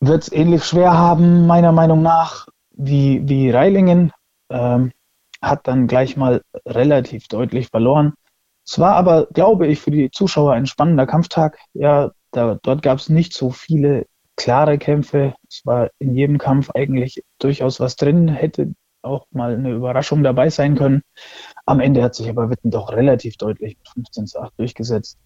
wird 0.00 0.22
es 0.22 0.32
ähnlich 0.32 0.64
schwer 0.64 0.96
haben, 0.96 1.46
meiner 1.46 1.72
Meinung 1.72 2.02
nach, 2.02 2.48
wie, 2.70 3.26
wie 3.28 3.50
Reilingen. 3.50 4.12
Ähm, 4.50 4.92
hat 5.42 5.66
dann 5.66 5.86
gleich 5.86 6.16
mal 6.16 6.42
relativ 6.66 7.28
deutlich 7.28 7.68
verloren. 7.68 8.14
Es 8.66 8.78
war 8.78 8.96
aber, 8.96 9.26
glaube 9.26 9.66
ich, 9.66 9.80
für 9.80 9.90
die 9.90 10.10
Zuschauer 10.10 10.52
ein 10.54 10.66
spannender 10.66 11.06
Kampftag. 11.06 11.58
Ja, 11.72 12.10
da, 12.32 12.58
dort 12.62 12.82
gab 12.82 12.98
es 12.98 13.08
nicht 13.08 13.32
so 13.32 13.50
viele 13.50 14.06
klare 14.36 14.78
Kämpfe. 14.78 15.34
Es 15.48 15.64
war 15.64 15.90
in 15.98 16.14
jedem 16.14 16.38
Kampf 16.38 16.70
eigentlich 16.70 17.22
durchaus 17.38 17.80
was 17.80 17.96
drin, 17.96 18.28
hätte 18.28 18.74
auch 19.02 19.26
mal 19.30 19.54
eine 19.54 19.70
Überraschung 19.70 20.22
dabei 20.22 20.50
sein 20.50 20.74
können. 20.74 21.02
Am 21.64 21.80
Ende 21.80 22.02
hat 22.02 22.14
sich 22.14 22.28
aber 22.28 22.50
Witten 22.50 22.70
doch 22.70 22.92
relativ 22.92 23.36
deutlich 23.36 23.76
mit 23.78 23.88
15 23.88 24.26
zu 24.26 24.40
8 24.40 24.52
durchgesetzt. 24.58 25.18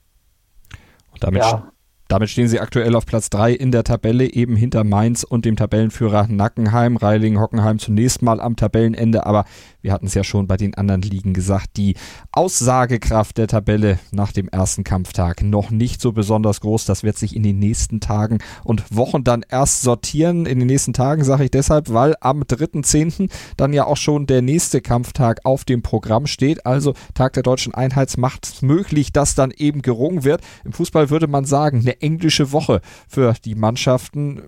Und 1.12 1.24
damit 1.24 1.42
ja. 1.42 1.72
Damit 2.10 2.28
stehen 2.28 2.48
sie 2.48 2.58
aktuell 2.58 2.96
auf 2.96 3.06
Platz 3.06 3.30
3 3.30 3.52
in 3.52 3.70
der 3.70 3.84
Tabelle, 3.84 4.24
eben 4.24 4.56
hinter 4.56 4.82
Mainz 4.82 5.22
und 5.22 5.44
dem 5.44 5.54
Tabellenführer 5.54 6.26
Nackenheim. 6.28 6.96
Reiling, 6.96 7.38
Hockenheim 7.38 7.78
zunächst 7.78 8.20
mal 8.20 8.40
am 8.40 8.56
Tabellenende, 8.56 9.26
aber 9.26 9.44
wir 9.82 9.92
hatten 9.92 10.06
es 10.06 10.14
ja 10.14 10.24
schon 10.24 10.46
bei 10.46 10.56
den 10.56 10.74
anderen 10.74 11.02
Ligen 11.02 11.32
gesagt, 11.32 11.76
die 11.76 11.94
Aussagekraft 12.32 13.38
der 13.38 13.46
Tabelle 13.46 13.98
nach 14.10 14.32
dem 14.32 14.48
ersten 14.48 14.84
Kampftag 14.84 15.42
noch 15.42 15.70
nicht 15.70 16.00
so 16.00 16.12
besonders 16.12 16.60
groß. 16.60 16.84
Das 16.84 17.02
wird 17.02 17.16
sich 17.16 17.34
in 17.34 17.42
den 17.42 17.58
nächsten 17.58 18.00
Tagen 18.00 18.38
und 18.64 18.94
Wochen 18.94 19.24
dann 19.24 19.44
erst 19.48 19.82
sortieren. 19.82 20.46
In 20.46 20.58
den 20.58 20.66
nächsten 20.66 20.92
Tagen 20.92 21.24
sage 21.24 21.44
ich 21.44 21.50
deshalb, 21.50 21.92
weil 21.92 22.14
am 22.20 22.42
3.10. 22.42 23.30
dann 23.56 23.72
ja 23.72 23.86
auch 23.86 23.96
schon 23.96 24.26
der 24.26 24.42
nächste 24.42 24.80
Kampftag 24.80 25.40
auf 25.44 25.64
dem 25.64 25.82
Programm 25.82 26.26
steht. 26.26 26.66
Also 26.66 26.94
Tag 27.14 27.32
der 27.34 27.42
deutschen 27.42 27.74
Einheitsmacht 27.74 28.62
möglich, 28.62 29.12
dass 29.12 29.34
dann 29.34 29.50
eben 29.50 29.82
gerungen 29.82 30.24
wird. 30.24 30.42
Im 30.64 30.72
Fußball 30.72 31.10
würde 31.10 31.26
man 31.26 31.44
sagen, 31.44 31.80
eine 31.80 32.00
englische 32.00 32.52
Woche 32.52 32.80
für 33.08 33.34
die 33.44 33.54
Mannschaften. 33.54 34.42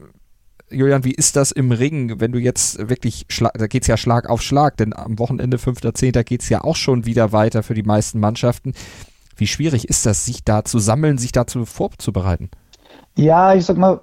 Julian, 0.73 1.05
wie 1.05 1.13
ist 1.13 1.37
das 1.37 1.53
im 1.53 1.73
Ring, 1.73 2.21
wenn 2.21 2.33
du 2.33 2.39
jetzt 2.39 2.89
wirklich, 2.89 3.27
da 3.55 3.67
geht 3.67 3.83
es 3.83 3.89
ja 3.89 3.97
Schlag 3.97 4.29
auf 4.29 4.43
Schlag, 4.43 4.77
denn 4.77 4.95
am 4.95 5.19
Wochenende 5.19 5.57
5.10. 5.57 6.23
geht 6.25 6.43
es 6.43 6.49
ja 6.49 6.63
auch 6.63 6.77
schon 6.77 7.07
wieder 7.07 7.33
weiter 7.33 7.63
für 7.63 7.75
die 7.75 7.83
meisten 7.83 8.21
Mannschaften. 8.21 8.73
Wie 9.37 9.47
schwierig 9.47 9.89
ist 9.89 10.07
das, 10.07 10.25
sich 10.25 10.45
da 10.45 10.65
zu 10.65 10.79
sammeln, 10.79 11.19
sich 11.19 11.33
dazu 11.33 11.65
vorzubereiten? 11.65 12.51
Ja, 13.17 13.55
ich 13.55 13.65
sag 13.65 13.77
mal, 13.77 14.01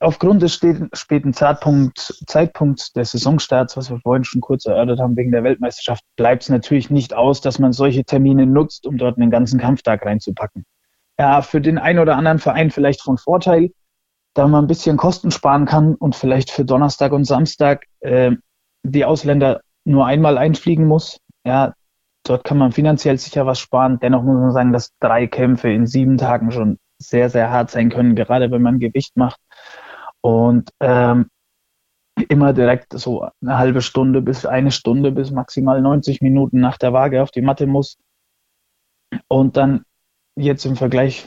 aufgrund 0.00 0.42
des 0.42 0.54
späten 0.54 1.32
Zeitpunkt, 1.32 2.22
Zeitpunkts 2.26 2.92
des 2.92 3.12
Saisonstarts, 3.12 3.76
was 3.76 3.90
wir 3.90 4.00
vorhin 4.00 4.24
schon 4.24 4.40
kurz 4.40 4.66
erörtert 4.66 5.00
haben, 5.00 5.16
wegen 5.16 5.32
der 5.32 5.44
Weltmeisterschaft, 5.44 6.04
bleibt 6.16 6.42
es 6.42 6.48
natürlich 6.48 6.90
nicht 6.90 7.14
aus, 7.14 7.40
dass 7.40 7.58
man 7.58 7.72
solche 7.72 8.04
Termine 8.04 8.46
nutzt, 8.46 8.86
um 8.86 8.98
dort 8.98 9.16
einen 9.16 9.30
ganzen 9.30 9.58
Kampftag 9.58 10.04
reinzupacken 10.04 10.64
ja, 11.18 11.42
für 11.42 11.60
den 11.60 11.78
einen 11.78 11.98
oder 11.98 12.16
anderen 12.16 12.38
Verein 12.38 12.70
vielleicht 12.70 13.02
von 13.02 13.18
Vorteil, 13.18 13.72
da 14.38 14.46
man 14.46 14.64
ein 14.64 14.68
bisschen 14.68 14.96
Kosten 14.96 15.32
sparen 15.32 15.66
kann 15.66 15.96
und 15.96 16.14
vielleicht 16.14 16.52
für 16.52 16.64
Donnerstag 16.64 17.10
und 17.10 17.24
Samstag 17.24 17.86
äh, 18.00 18.32
die 18.84 19.04
Ausländer 19.04 19.62
nur 19.84 20.06
einmal 20.06 20.38
einfliegen 20.38 20.86
muss. 20.86 21.18
Ja, 21.44 21.74
dort 22.22 22.44
kann 22.44 22.56
man 22.56 22.70
finanziell 22.70 23.18
sicher 23.18 23.46
was 23.46 23.58
sparen. 23.58 23.98
Dennoch 24.00 24.22
muss 24.22 24.36
man 24.36 24.52
sagen, 24.52 24.72
dass 24.72 24.92
drei 25.00 25.26
Kämpfe 25.26 25.70
in 25.70 25.88
sieben 25.88 26.18
Tagen 26.18 26.52
schon 26.52 26.78
sehr, 26.98 27.30
sehr 27.30 27.50
hart 27.50 27.72
sein 27.72 27.90
können, 27.90 28.14
gerade 28.14 28.52
wenn 28.52 28.62
man 28.62 28.78
Gewicht 28.78 29.16
macht. 29.16 29.40
Und 30.20 30.70
ähm, 30.78 31.30
immer 32.28 32.52
direkt 32.52 32.92
so 32.92 33.28
eine 33.42 33.58
halbe 33.58 33.82
Stunde 33.82 34.22
bis 34.22 34.46
eine 34.46 34.70
Stunde 34.70 35.10
bis 35.10 35.32
maximal 35.32 35.82
90 35.82 36.20
Minuten 36.20 36.60
nach 36.60 36.78
der 36.78 36.92
Waage 36.92 37.24
auf 37.24 37.32
die 37.32 37.42
Matte 37.42 37.66
muss. 37.66 37.98
Und 39.26 39.56
dann 39.56 39.84
jetzt 40.36 40.64
im 40.64 40.76
Vergleich, 40.76 41.26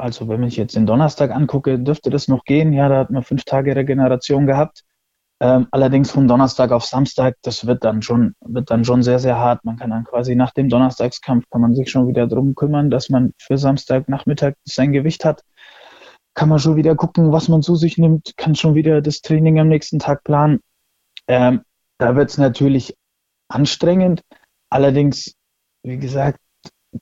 also 0.00 0.28
wenn 0.28 0.42
ich 0.42 0.56
jetzt 0.56 0.76
den 0.76 0.86
Donnerstag 0.86 1.30
angucke, 1.30 1.78
dürfte 1.78 2.10
das 2.10 2.28
noch 2.28 2.44
gehen. 2.44 2.72
Ja, 2.72 2.88
da 2.88 2.98
hat 2.98 3.10
man 3.10 3.22
fünf 3.22 3.44
Tage 3.44 3.76
Regeneration 3.76 4.46
gehabt. 4.46 4.84
Ähm, 5.42 5.68
allerdings 5.70 6.10
von 6.10 6.28
Donnerstag 6.28 6.70
auf 6.70 6.84
Samstag, 6.84 7.36
das 7.42 7.66
wird 7.66 7.84
dann 7.84 8.02
schon, 8.02 8.34
wird 8.40 8.70
dann 8.70 8.84
schon 8.84 9.02
sehr, 9.02 9.18
sehr 9.18 9.38
hart. 9.38 9.64
Man 9.64 9.76
kann 9.76 9.90
dann 9.90 10.04
quasi 10.04 10.34
nach 10.34 10.52
dem 10.52 10.68
Donnerstagskampf 10.68 11.48
kann 11.50 11.62
man 11.62 11.74
sich 11.74 11.90
schon 11.90 12.08
wieder 12.08 12.26
drum 12.26 12.54
kümmern, 12.54 12.90
dass 12.90 13.08
man 13.08 13.32
für 13.38 13.56
Samstagnachmittag 13.56 14.54
sein 14.64 14.92
Gewicht 14.92 15.24
hat. 15.24 15.42
Kann 16.34 16.50
man 16.50 16.58
schon 16.58 16.76
wieder 16.76 16.94
gucken, 16.94 17.32
was 17.32 17.48
man 17.48 17.62
zu 17.62 17.74
sich 17.74 17.96
nimmt, 17.96 18.36
kann 18.36 18.54
schon 18.54 18.74
wieder 18.74 19.00
das 19.00 19.22
Training 19.22 19.58
am 19.58 19.68
nächsten 19.68 19.98
Tag 19.98 20.24
planen. 20.24 20.60
Ähm, 21.26 21.62
da 21.98 22.16
wird 22.16 22.30
es 22.30 22.38
natürlich 22.38 22.96
anstrengend. 23.48 24.22
Allerdings, 24.68 25.34
wie 25.82 25.98
gesagt, 25.98 26.38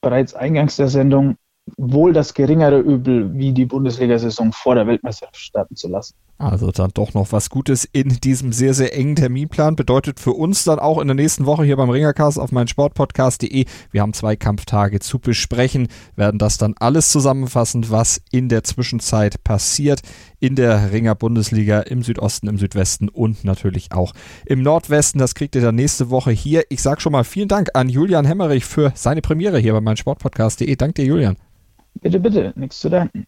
bereits 0.00 0.34
eingangs 0.34 0.76
der 0.76 0.88
Sendung, 0.88 1.36
wohl 1.76 2.12
das 2.12 2.34
geringere 2.34 2.78
Übel, 2.78 3.34
wie 3.34 3.52
die 3.52 3.66
Bundesliga-Saison 3.66 4.52
vor 4.52 4.74
der 4.74 4.86
Weltmeisterschaft 4.86 5.36
starten 5.36 5.76
zu 5.76 5.88
lassen. 5.88 6.14
Also 6.38 6.70
dann 6.70 6.92
doch 6.94 7.14
noch 7.14 7.32
was 7.32 7.50
Gutes 7.50 7.84
in 7.84 8.20
diesem 8.20 8.52
sehr, 8.52 8.72
sehr 8.72 8.96
engen 8.96 9.16
Terminplan. 9.16 9.74
Bedeutet 9.74 10.20
für 10.20 10.34
uns 10.34 10.62
dann 10.62 10.78
auch 10.78 11.00
in 11.00 11.08
der 11.08 11.16
nächsten 11.16 11.46
Woche 11.46 11.64
hier 11.64 11.76
beim 11.76 11.90
Ringercast 11.90 12.38
auf 12.38 12.52
meinsportpodcast.de. 12.52 13.64
Wir 13.90 14.02
haben 14.02 14.12
zwei 14.12 14.36
Kampftage 14.36 15.00
zu 15.00 15.18
besprechen, 15.18 15.88
werden 16.14 16.38
das 16.38 16.56
dann 16.56 16.74
alles 16.78 17.10
zusammenfassen, 17.10 17.90
was 17.90 18.20
in 18.30 18.48
der 18.48 18.62
Zwischenzeit 18.62 19.42
passiert 19.42 20.02
in 20.38 20.54
der 20.54 20.92
Ringer 20.92 21.16
Bundesliga 21.16 21.80
im 21.80 22.04
Südosten, 22.04 22.46
im 22.46 22.58
Südwesten 22.58 23.08
und 23.08 23.44
natürlich 23.44 23.90
auch 23.90 24.12
im 24.46 24.62
Nordwesten. 24.62 25.18
Das 25.18 25.34
kriegt 25.34 25.56
ihr 25.56 25.62
dann 25.62 25.74
nächste 25.74 26.10
Woche 26.10 26.30
hier. 26.30 26.62
Ich 26.68 26.82
sage 26.82 27.00
schon 27.00 27.12
mal 27.12 27.24
vielen 27.24 27.48
Dank 27.48 27.70
an 27.74 27.88
Julian 27.88 28.24
Hemmerich 28.24 28.64
für 28.64 28.92
seine 28.94 29.22
Premiere 29.22 29.58
hier 29.58 29.72
bei 29.72 29.80
meinsportpodcast.de. 29.80 30.76
Dank 30.76 30.94
dir, 30.94 31.04
Julian. 31.04 31.36
Bitte, 32.00 32.20
bitte, 32.20 32.52
nichts 32.56 32.80
zu 32.80 32.88
danken. 32.88 33.26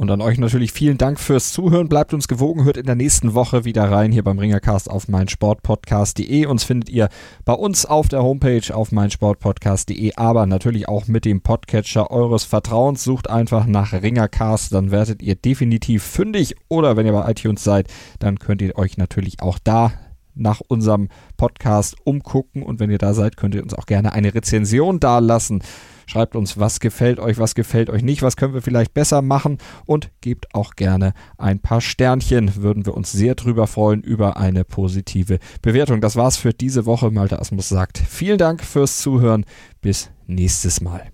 Und 0.00 0.10
an 0.10 0.22
euch 0.22 0.38
natürlich 0.38 0.72
vielen 0.72 0.96
Dank 0.96 1.20
fürs 1.20 1.52
Zuhören. 1.52 1.90
Bleibt 1.90 2.14
uns 2.14 2.26
gewogen, 2.26 2.64
hört 2.64 2.78
in 2.78 2.86
der 2.86 2.94
nächsten 2.94 3.34
Woche 3.34 3.66
wieder 3.66 3.90
rein 3.90 4.12
hier 4.12 4.24
beim 4.24 4.38
Ringercast 4.38 4.90
auf 4.90 5.08
meinsportpodcast.de. 5.08 6.46
Uns 6.46 6.64
findet 6.64 6.88
ihr 6.88 7.10
bei 7.44 7.52
uns 7.52 7.84
auf 7.84 8.08
der 8.08 8.22
Homepage 8.22 8.74
auf 8.74 8.92
meinsportpodcast.de, 8.92 10.14
aber 10.16 10.46
natürlich 10.46 10.88
auch 10.88 11.06
mit 11.06 11.26
dem 11.26 11.42
Podcatcher 11.42 12.10
eures 12.10 12.44
Vertrauens. 12.44 13.04
Sucht 13.04 13.28
einfach 13.28 13.66
nach 13.66 13.92
Ringercast, 13.92 14.72
dann 14.72 14.90
werdet 14.90 15.20
ihr 15.20 15.34
definitiv 15.34 16.02
fündig. 16.02 16.56
Oder 16.68 16.96
wenn 16.96 17.04
ihr 17.04 17.12
bei 17.12 17.30
iTunes 17.30 17.62
seid, 17.62 17.88
dann 18.20 18.38
könnt 18.38 18.62
ihr 18.62 18.78
euch 18.78 18.96
natürlich 18.96 19.42
auch 19.42 19.58
da 19.58 19.92
nach 20.34 20.62
unserem 20.66 21.08
Podcast 21.36 21.96
umgucken. 22.04 22.62
Und 22.62 22.80
wenn 22.80 22.90
ihr 22.90 22.96
da 22.96 23.12
seid, 23.12 23.36
könnt 23.36 23.54
ihr 23.54 23.62
uns 23.62 23.74
auch 23.74 23.84
gerne 23.84 24.14
eine 24.14 24.34
Rezension 24.34 24.98
dalassen. 24.98 25.62
Schreibt 26.10 26.34
uns, 26.34 26.58
was 26.58 26.80
gefällt 26.80 27.20
euch, 27.20 27.38
was 27.38 27.54
gefällt 27.54 27.88
euch 27.88 28.02
nicht, 28.02 28.22
was 28.22 28.34
können 28.34 28.52
wir 28.52 28.62
vielleicht 28.62 28.94
besser 28.94 29.22
machen 29.22 29.58
und 29.86 30.10
gebt 30.20 30.52
auch 30.56 30.74
gerne 30.74 31.12
ein 31.38 31.60
paar 31.60 31.80
Sternchen. 31.80 32.56
Würden 32.56 32.84
wir 32.84 32.94
uns 32.96 33.12
sehr 33.12 33.36
drüber 33.36 33.68
freuen 33.68 34.00
über 34.00 34.36
eine 34.36 34.64
positive 34.64 35.38
Bewertung. 35.62 36.00
Das 36.00 36.16
war's 36.16 36.36
für 36.36 36.52
diese 36.52 36.84
Woche. 36.84 37.12
Malte 37.12 37.38
Asmus 37.38 37.68
sagt 37.68 37.98
vielen 37.98 38.38
Dank 38.38 38.64
fürs 38.64 38.98
Zuhören. 38.98 39.44
Bis 39.82 40.10
nächstes 40.26 40.80
Mal. 40.80 41.12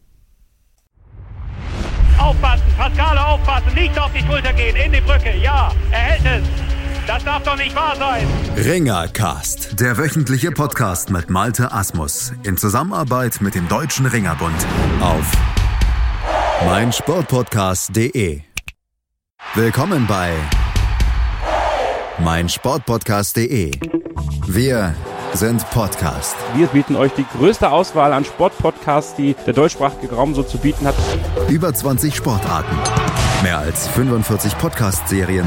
Aufpassen, 2.18 2.64
Pascale 2.78 3.22
aufpassen, 3.22 3.74
nicht 3.74 3.98
auf 4.00 4.10
die 4.14 4.20
Schulter 4.20 4.54
gehen, 4.54 4.76
in 4.76 4.92
die 4.92 5.02
Brücke, 5.02 5.36
ja, 5.36 5.72
er 5.90 5.98
hält 5.98 6.42
es. 6.42 6.75
Das 7.06 7.22
darf 7.24 7.42
doch 7.44 7.56
nicht 7.56 7.74
wahr 7.76 7.94
sein. 7.96 8.26
Ringercast, 8.56 9.78
der 9.80 9.96
wöchentliche 9.96 10.50
Podcast 10.50 11.10
mit 11.10 11.30
Malte 11.30 11.70
Asmus 11.70 12.32
in 12.42 12.56
Zusammenarbeit 12.56 13.40
mit 13.40 13.54
dem 13.54 13.68
Deutschen 13.68 14.06
Ringerbund 14.06 14.66
auf 15.00 15.30
meinsportpodcast.de. 16.66 18.40
Willkommen 19.54 20.06
bei 20.08 20.32
meinsportpodcast.de. 22.18 23.70
Wir 24.48 24.94
sind 25.32 25.68
Podcast. 25.70 26.34
Wir 26.54 26.66
bieten 26.66 26.96
euch 26.96 27.12
die 27.12 27.26
größte 27.38 27.70
Auswahl 27.70 28.12
an 28.12 28.24
Sportpodcasts, 28.24 29.14
die 29.14 29.36
der 29.46 29.52
deutschsprachige 29.54 30.12
Raum 30.12 30.34
so 30.34 30.42
zu 30.42 30.58
bieten 30.58 30.86
hat. 30.86 30.94
Über 31.48 31.72
20 31.72 32.16
Sportarten, 32.16 32.76
mehr 33.42 33.58
als 33.58 33.86
45 33.88 34.58
Podcast-Serien, 34.58 35.46